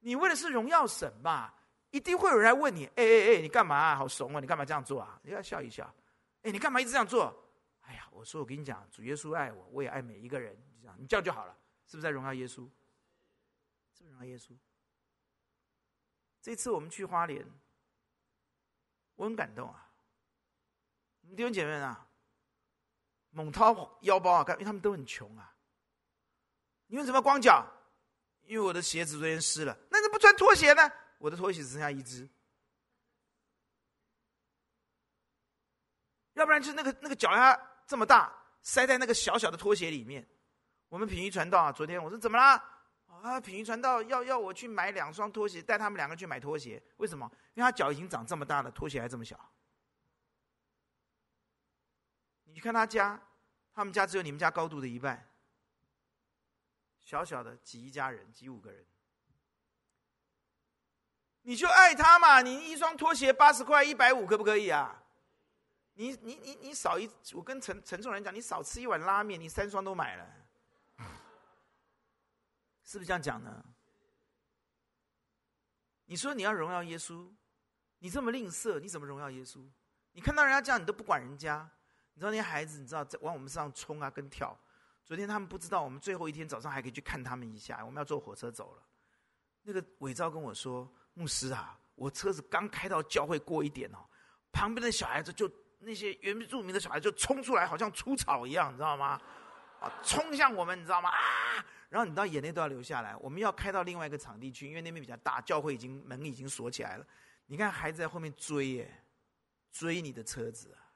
[0.00, 1.52] 你为的是荣耀神嘛，
[1.90, 3.96] 一定会有人来问你，哎哎哎，你干嘛啊？
[3.96, 5.20] 好怂啊，你干嘛这样做啊？
[5.22, 5.92] 你要笑一笑。
[6.42, 7.34] 哎，你干嘛一直这样做？
[7.82, 11.56] 哎呀，我说我跟你讲，主耶稣爱我，我也爱每一个人，这样你这样就好了，
[11.86, 12.68] 是不是在荣耀耶稣？
[13.92, 14.56] 是不是荣耀耶稣？
[16.40, 17.46] 这次我们去花莲，
[19.16, 19.90] 我很感动啊。
[21.22, 22.07] 我们弟兄姐妹啊，
[23.38, 25.54] 猛掏腰包啊，因为他们都很穷啊。
[26.88, 27.64] 你为什么光脚？
[28.46, 29.78] 因为我的鞋子昨天湿了。
[29.90, 30.90] 那你不穿拖鞋呢？
[31.18, 32.28] 我的拖鞋只剩下一只。
[36.32, 38.32] 要不然就那个那个脚丫这么大，
[38.62, 40.26] 塞在那个小小的拖鞋里面。
[40.88, 42.60] 我们品仪传道啊，昨天我说怎么啦？
[43.06, 46.82] 啊，品仪传道要要我去买两双拖鞋，带他们两个去买拖鞋。
[46.96, 47.30] 为什么？
[47.54, 49.38] 因为他脚已经长这么大了，拖鞋还这么小。
[52.44, 53.20] 你去看他家，
[53.78, 55.30] 他们家只有你们家高度的一半，
[56.98, 58.84] 小小的挤一家人，挤五个人。
[61.42, 65.00] 你就爱他嘛，你一双拖鞋八十块，一百五可不可以啊？
[65.94, 70.26] 你你你你少一，我跟陈陈仲仁讲，你少吃一碗拉面，你三双都买了，
[72.82, 73.64] 是不是这样讲呢？
[76.06, 77.30] 你说你要荣耀耶稣，
[78.00, 79.64] 你这么吝啬，你怎么荣耀耶稣？
[80.10, 81.70] 你看到人家这样，你都不管人家。
[82.18, 84.58] 你知道那些孩子，你知道在往我们身上冲啊，跟跳。
[85.04, 87.84] 昨天他们不知道，我们最后一天早上还可以去看他们一下。
[87.86, 88.82] 我们要坐火车走了。
[89.62, 93.98] 那个伟昭跟我说：“牧师啊，我车子刚开到教会过一点哦，
[94.50, 95.48] 旁边的小孩子就。”
[95.80, 99.10] 那些原住民的小孩就冲出来，好像出草一样，你知道吗？
[99.78, 101.08] 啊，冲向我们，你知道吗？
[101.08, 101.64] 啊！
[101.88, 103.14] 然后你知道眼泪都要流下来。
[103.18, 107.06] 我们要开到另外一个场地去，因为那边比较大，教会已经门已经锁起来了。
[107.46, 109.04] 你看孩子在后面追耶，
[109.70, 110.87] 追你的车子啊！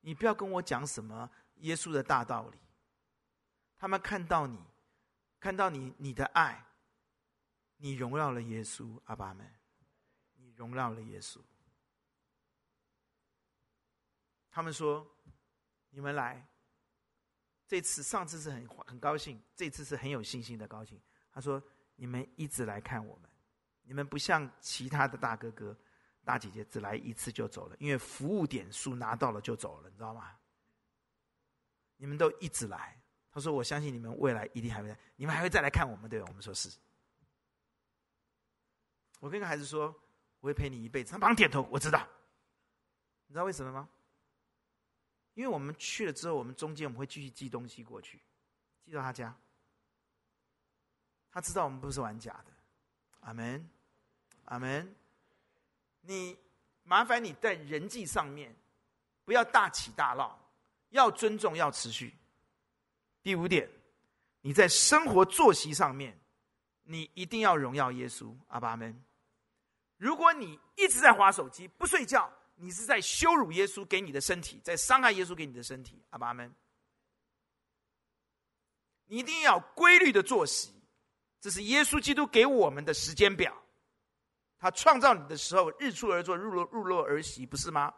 [0.00, 2.58] 你不要跟我讲什么耶稣的大道理。
[3.76, 4.58] 他们看到你，
[5.38, 6.64] 看到你你的爱，
[7.76, 9.50] 你荣耀了耶稣，阿爸们，
[10.34, 11.40] 你荣耀了耶稣。
[14.50, 15.06] 他们说
[15.90, 16.46] ：“你们来，
[17.66, 21.00] 这次上次是很很高兴，这次是很有信心的高兴。”
[21.32, 21.62] 他说
[21.94, 23.30] ：“你们一直来看我们，
[23.82, 25.74] 你们不像其他的大哥哥、
[26.24, 30.36] 大姐姐，只来一次就走了，因为服务点数拿到了就走了，你知道吗？
[31.96, 32.96] 你们都一直来。”
[33.32, 36.68] 他说：“我相信你们未来一定还会来，你们还会再来看我们，对？”我们说是。
[39.20, 39.94] 我跟个孩子说
[40.40, 42.06] ：“我会陪你一辈子。”他马上点头，我知道。
[43.26, 43.88] 你知道为什么吗？
[45.34, 48.20] 因为我们去了之后，我们中间我们会继续寄东西过去，
[48.84, 49.34] 寄到他家。
[51.30, 52.52] 他知道我们不是玩假的，
[53.20, 53.70] 阿门，
[54.46, 54.92] 阿门。
[56.00, 56.36] 你
[56.82, 58.54] 麻烦你在人际上面
[59.24, 60.38] 不要大起大落，
[60.90, 62.14] 要尊重，要持续。
[63.22, 63.68] 第五点，
[64.40, 66.18] 你在生活作息上面，
[66.82, 69.04] 你一定要荣耀耶稣，阿爸们。
[69.96, 72.32] 如果你一直在划手机，不睡觉。
[72.62, 76.54] 你是在羞辱耶稣给你的身体，在伤害耶稣给你的身体，阿爸们。
[79.06, 80.70] 你一定要规律的作息，
[81.40, 83.56] 这是耶稣基督给我们的时间表。
[84.60, 87.92] 他创造你的时候，日出而作，日落日落而息，不是吗？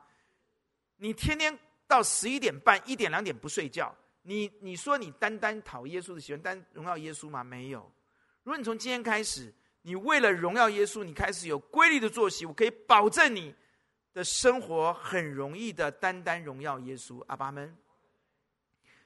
[0.97, 7.45] 你天天到十一点半、一点、两点不睡觉，你你说你单单讨耶稣的喜欢，单荣耀耶稣吗？
[7.45, 7.81] 没有。
[8.45, 9.53] 如果你从今天开始，
[9.83, 13.55] 你为了荣耀耶稣，你开始有规律的作息，我可以保证你。
[14.15, 17.75] 的生活很容易的单单荣耀耶稣，阿爸们。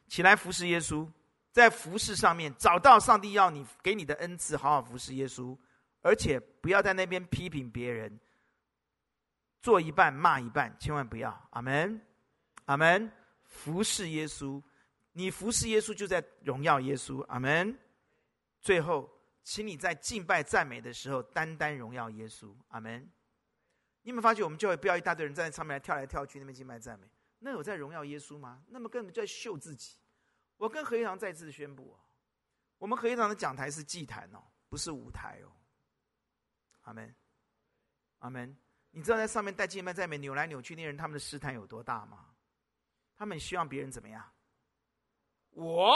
[0.08, 1.06] 起来服侍耶稣，
[1.52, 5.56] 在服侍上面找到上帝要你给你的恩赐，好好服侍耶稣，
[6.02, 8.18] 而且不要在那边批评别人，
[9.60, 11.48] 做一半骂一半，千万不要。
[11.50, 12.00] 阿门，
[12.66, 13.10] 阿门。
[13.44, 14.62] 服侍耶稣，
[15.12, 17.22] 你服侍耶稣就在荣耀耶稣。
[17.26, 17.78] 阿门。
[18.60, 19.10] 最后，
[19.42, 22.54] 请你在敬拜赞美的时候，单单荣耀耶稣。
[22.68, 23.00] 阿门。
[24.02, 27.08] 你有没有发觉，我们教会不要一大堆人在上面来跳来跳去，那边敬拜赞美？
[27.38, 28.62] 那有在荣耀耶稣吗？
[28.68, 29.96] 那么根本就在秀自己。
[30.56, 31.98] 我跟何一堂再次宣布哦，
[32.78, 35.52] 我们何一堂的讲台是祭坛哦，不是舞台哦。
[36.86, 37.14] 阿门，
[38.18, 38.56] 阿门。
[38.90, 42.34] 你知道在上面带敬拜赞美扭来扭去那人他们的试探有多大吗？
[43.16, 44.32] 他们希望别人怎么样？
[45.50, 45.94] 我，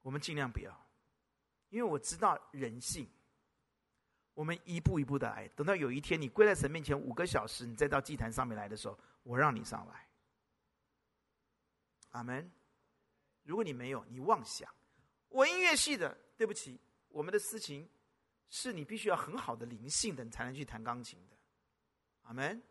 [0.00, 0.88] 我们尽量不要，
[1.70, 3.08] 因为我知道人性。
[4.34, 10.08] 我们一步一步的来，等到有一天你跪在神面前五个小时，你再到祭坛上面来的时候，我让你上来。
[12.10, 12.50] 阿门。
[13.42, 14.72] 如果你没有，你妄想，
[15.28, 17.88] 我音乐系的，对不起，我们的事情
[18.48, 21.36] 是你必须要很好的灵性的，你才能去弹钢琴的。
[22.22, 22.62] 阿门。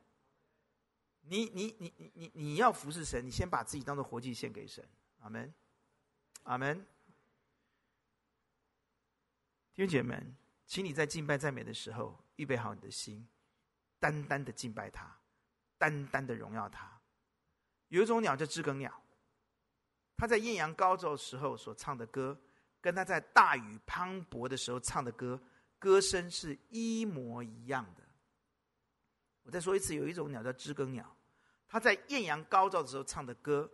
[1.22, 4.88] 你你你你你你要服侍神，你先把自己当做活祭献给神。
[5.20, 5.54] 阿门。
[6.44, 6.86] 阿门。
[9.74, 10.36] 弟兄姐妹们。
[10.68, 13.30] 请你在敬拜赞美的时候，预备好你的心，
[14.00, 15.16] 单单的敬拜他，
[15.78, 17.00] 单单的荣耀他。
[17.90, 19.04] 有一种鸟叫知更鸟，
[20.18, 22.36] 它在艳阳高照时候所唱的歌，
[22.82, 25.40] 跟它在大雨磅礴的时候唱的歌，
[25.86, 28.02] 歌声是一模一样的。
[29.44, 31.16] 我再说一次，有一种鸟叫知更鸟，
[31.68, 33.70] 它在艳阳高照的时候唱的歌，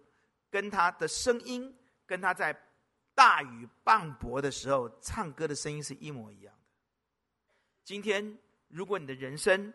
[0.49, 1.73] 跟它的声音，
[2.05, 2.53] 跟它在
[3.15, 6.59] 大雨磅礴的时候唱歌的声音是一模一样的。
[7.85, 8.37] 今天，
[8.67, 9.73] 如果你的人生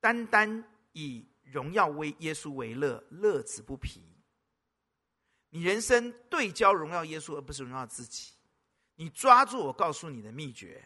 [0.00, 0.64] 单单
[0.94, 4.02] 以荣耀为耶稣为乐，乐此不疲。
[5.50, 8.32] 你人生对焦荣耀耶稣，而不是荣耀自己。
[8.96, 10.84] 你抓住我告诉你的秘诀，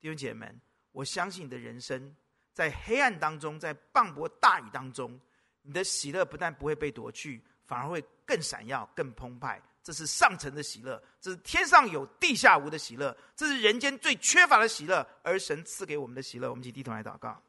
[0.00, 0.60] 弟兄姐妹们，
[0.92, 2.14] 我相信你的人生
[2.52, 5.20] 在黑暗当中，在磅礴大雨当中，
[5.62, 9.60] 你的喜乐不但不会被夺去，反而会更闪耀、更澎湃。
[9.82, 16.50] 这是上层的喜乐，这是天上有地下无的喜乐，这是人间最缺乏的喜乐，而神赐给我们的喜乐。
[16.50, 17.42] 我们一起低头来祷告。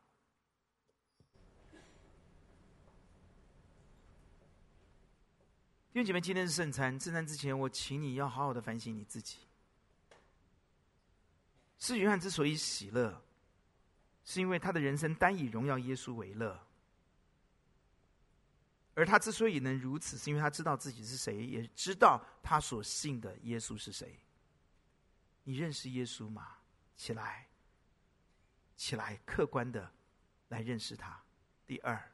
[5.92, 9.49] 弟兄姐妹，今天是圣餐，圣餐之前，我请你要好好的反省你自己。
[11.80, 13.22] 施约翰之所以喜乐，
[14.24, 16.68] 是因为他的人生单以荣耀耶稣为乐。
[18.96, 24.20] 而他之所以能如此，是因为他知道自己是谁，也知道他所信的耶稣是谁。
[25.46, 26.58] 你认识耶稣吗？
[26.98, 27.48] 起来，
[28.76, 29.90] 起来，客观的
[30.50, 31.18] 来认识他。
[31.66, 32.12] 第二，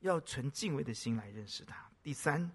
[0.00, 1.88] 要存敬畏的心来认识他。
[2.02, 2.50] 第三，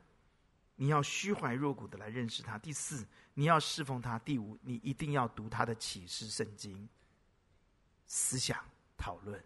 [0.75, 2.57] 你要虚怀若谷的来认识他。
[2.57, 3.07] 第四，
[3.39, 4.17] 你要侍奉他。
[4.17, 6.89] 第五，你一定要读他的启示圣经，
[8.07, 8.57] 思想
[8.97, 9.39] 讨论。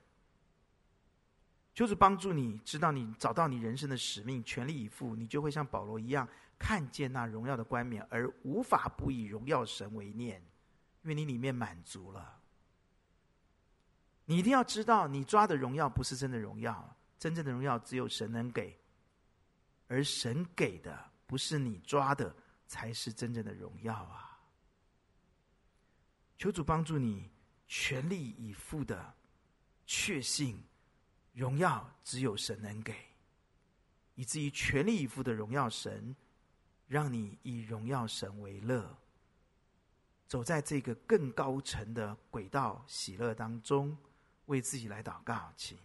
[1.73, 6.25] 就是帮助你知道你找到你人生的使命，全力以赴，你就会像保罗一样，
[6.57, 10.41] 看见那荣耀的冠冕，而无法不以荣耀神为念，
[11.01, 12.39] 因为你里面满足了。
[14.23, 18.79] 你一定要知道，你抓的荣耀不是真的荣耀，真正的荣耀只有神能给，
[19.89, 22.33] 而神给的不是你抓的，
[22.71, 24.39] 才是真正的荣耀啊！
[26.37, 27.29] 求主帮助你，
[27.67, 29.13] 全力以赴的
[29.85, 30.57] 确信。
[31.33, 32.95] 荣耀只有神能给，
[34.15, 36.15] 以至于全力以赴的荣耀神，
[36.87, 38.97] 让你以荣耀神为乐，
[40.25, 43.97] 走在这个更高层的轨道喜乐当中，
[44.45, 45.77] 为自己来祷告，请。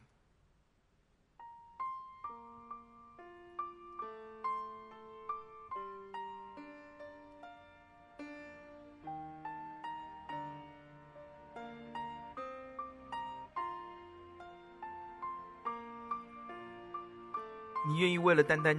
[17.96, 18.76] 你愿意为了单单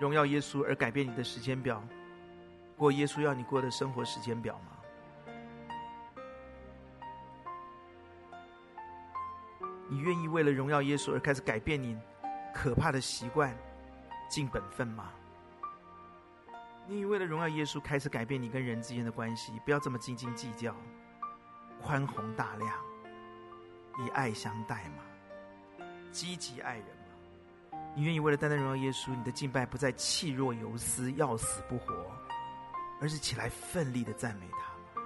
[0.00, 1.84] 荣耀耶稣而改变你的时间表，
[2.78, 4.72] 过耶稣要你过的生活时间表吗？
[9.86, 11.94] 你愿意为了荣耀耶稣而开始改变你
[12.54, 13.54] 可怕的习惯，
[14.30, 15.12] 尽本分吗？
[16.86, 20.74] 你愿意为了荣耀耶稣开始改变你跟人之间的关系，不要这么斤斤计较，
[21.82, 22.72] 宽宏大量，
[23.98, 25.84] 以爱相待吗？
[26.10, 27.01] 积极爱人。
[27.94, 31.92] 你愿意为了单单荣耀耶稣，你的敬拜不再气若游丝、要死不活，
[33.00, 35.00] 而是起来奋力的赞美他？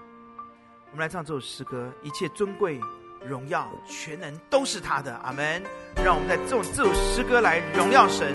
[0.92, 2.80] 我们来唱这首诗歌，一切尊贵、
[3.24, 5.62] 荣耀、全能都是他的，阿门。
[5.96, 8.32] 让我们在这这首诗歌来荣耀神。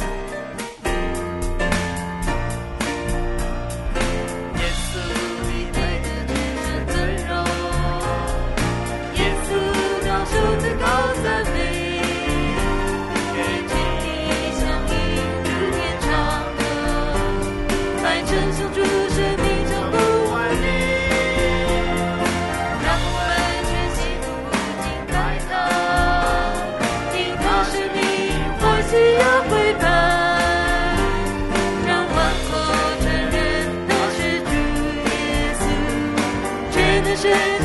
[37.22, 37.61] 见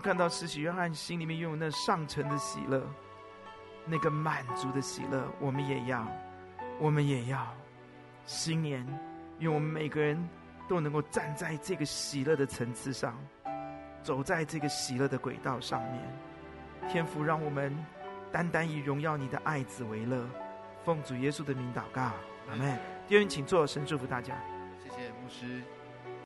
[0.00, 2.82] 看到施洗约翰心里面拥有那上乘的喜乐，
[3.84, 6.06] 那个满足的喜乐，我们也要，
[6.78, 7.46] 我们也要。
[8.24, 8.86] 新年，
[9.38, 10.28] 愿我们每个人
[10.68, 13.18] 都能够站在这个喜乐的层次上，
[14.02, 16.02] 走在这个喜乐的轨道上面。
[16.88, 17.76] 天父，让我们
[18.32, 20.24] 单单以荣耀你的爱子为乐。
[20.84, 22.12] 奉主耶稣的名祷告，
[22.48, 22.78] 阿门。
[23.06, 24.34] 弟兄，请坐，神祝福大家。
[24.82, 25.62] 谢谢牧师。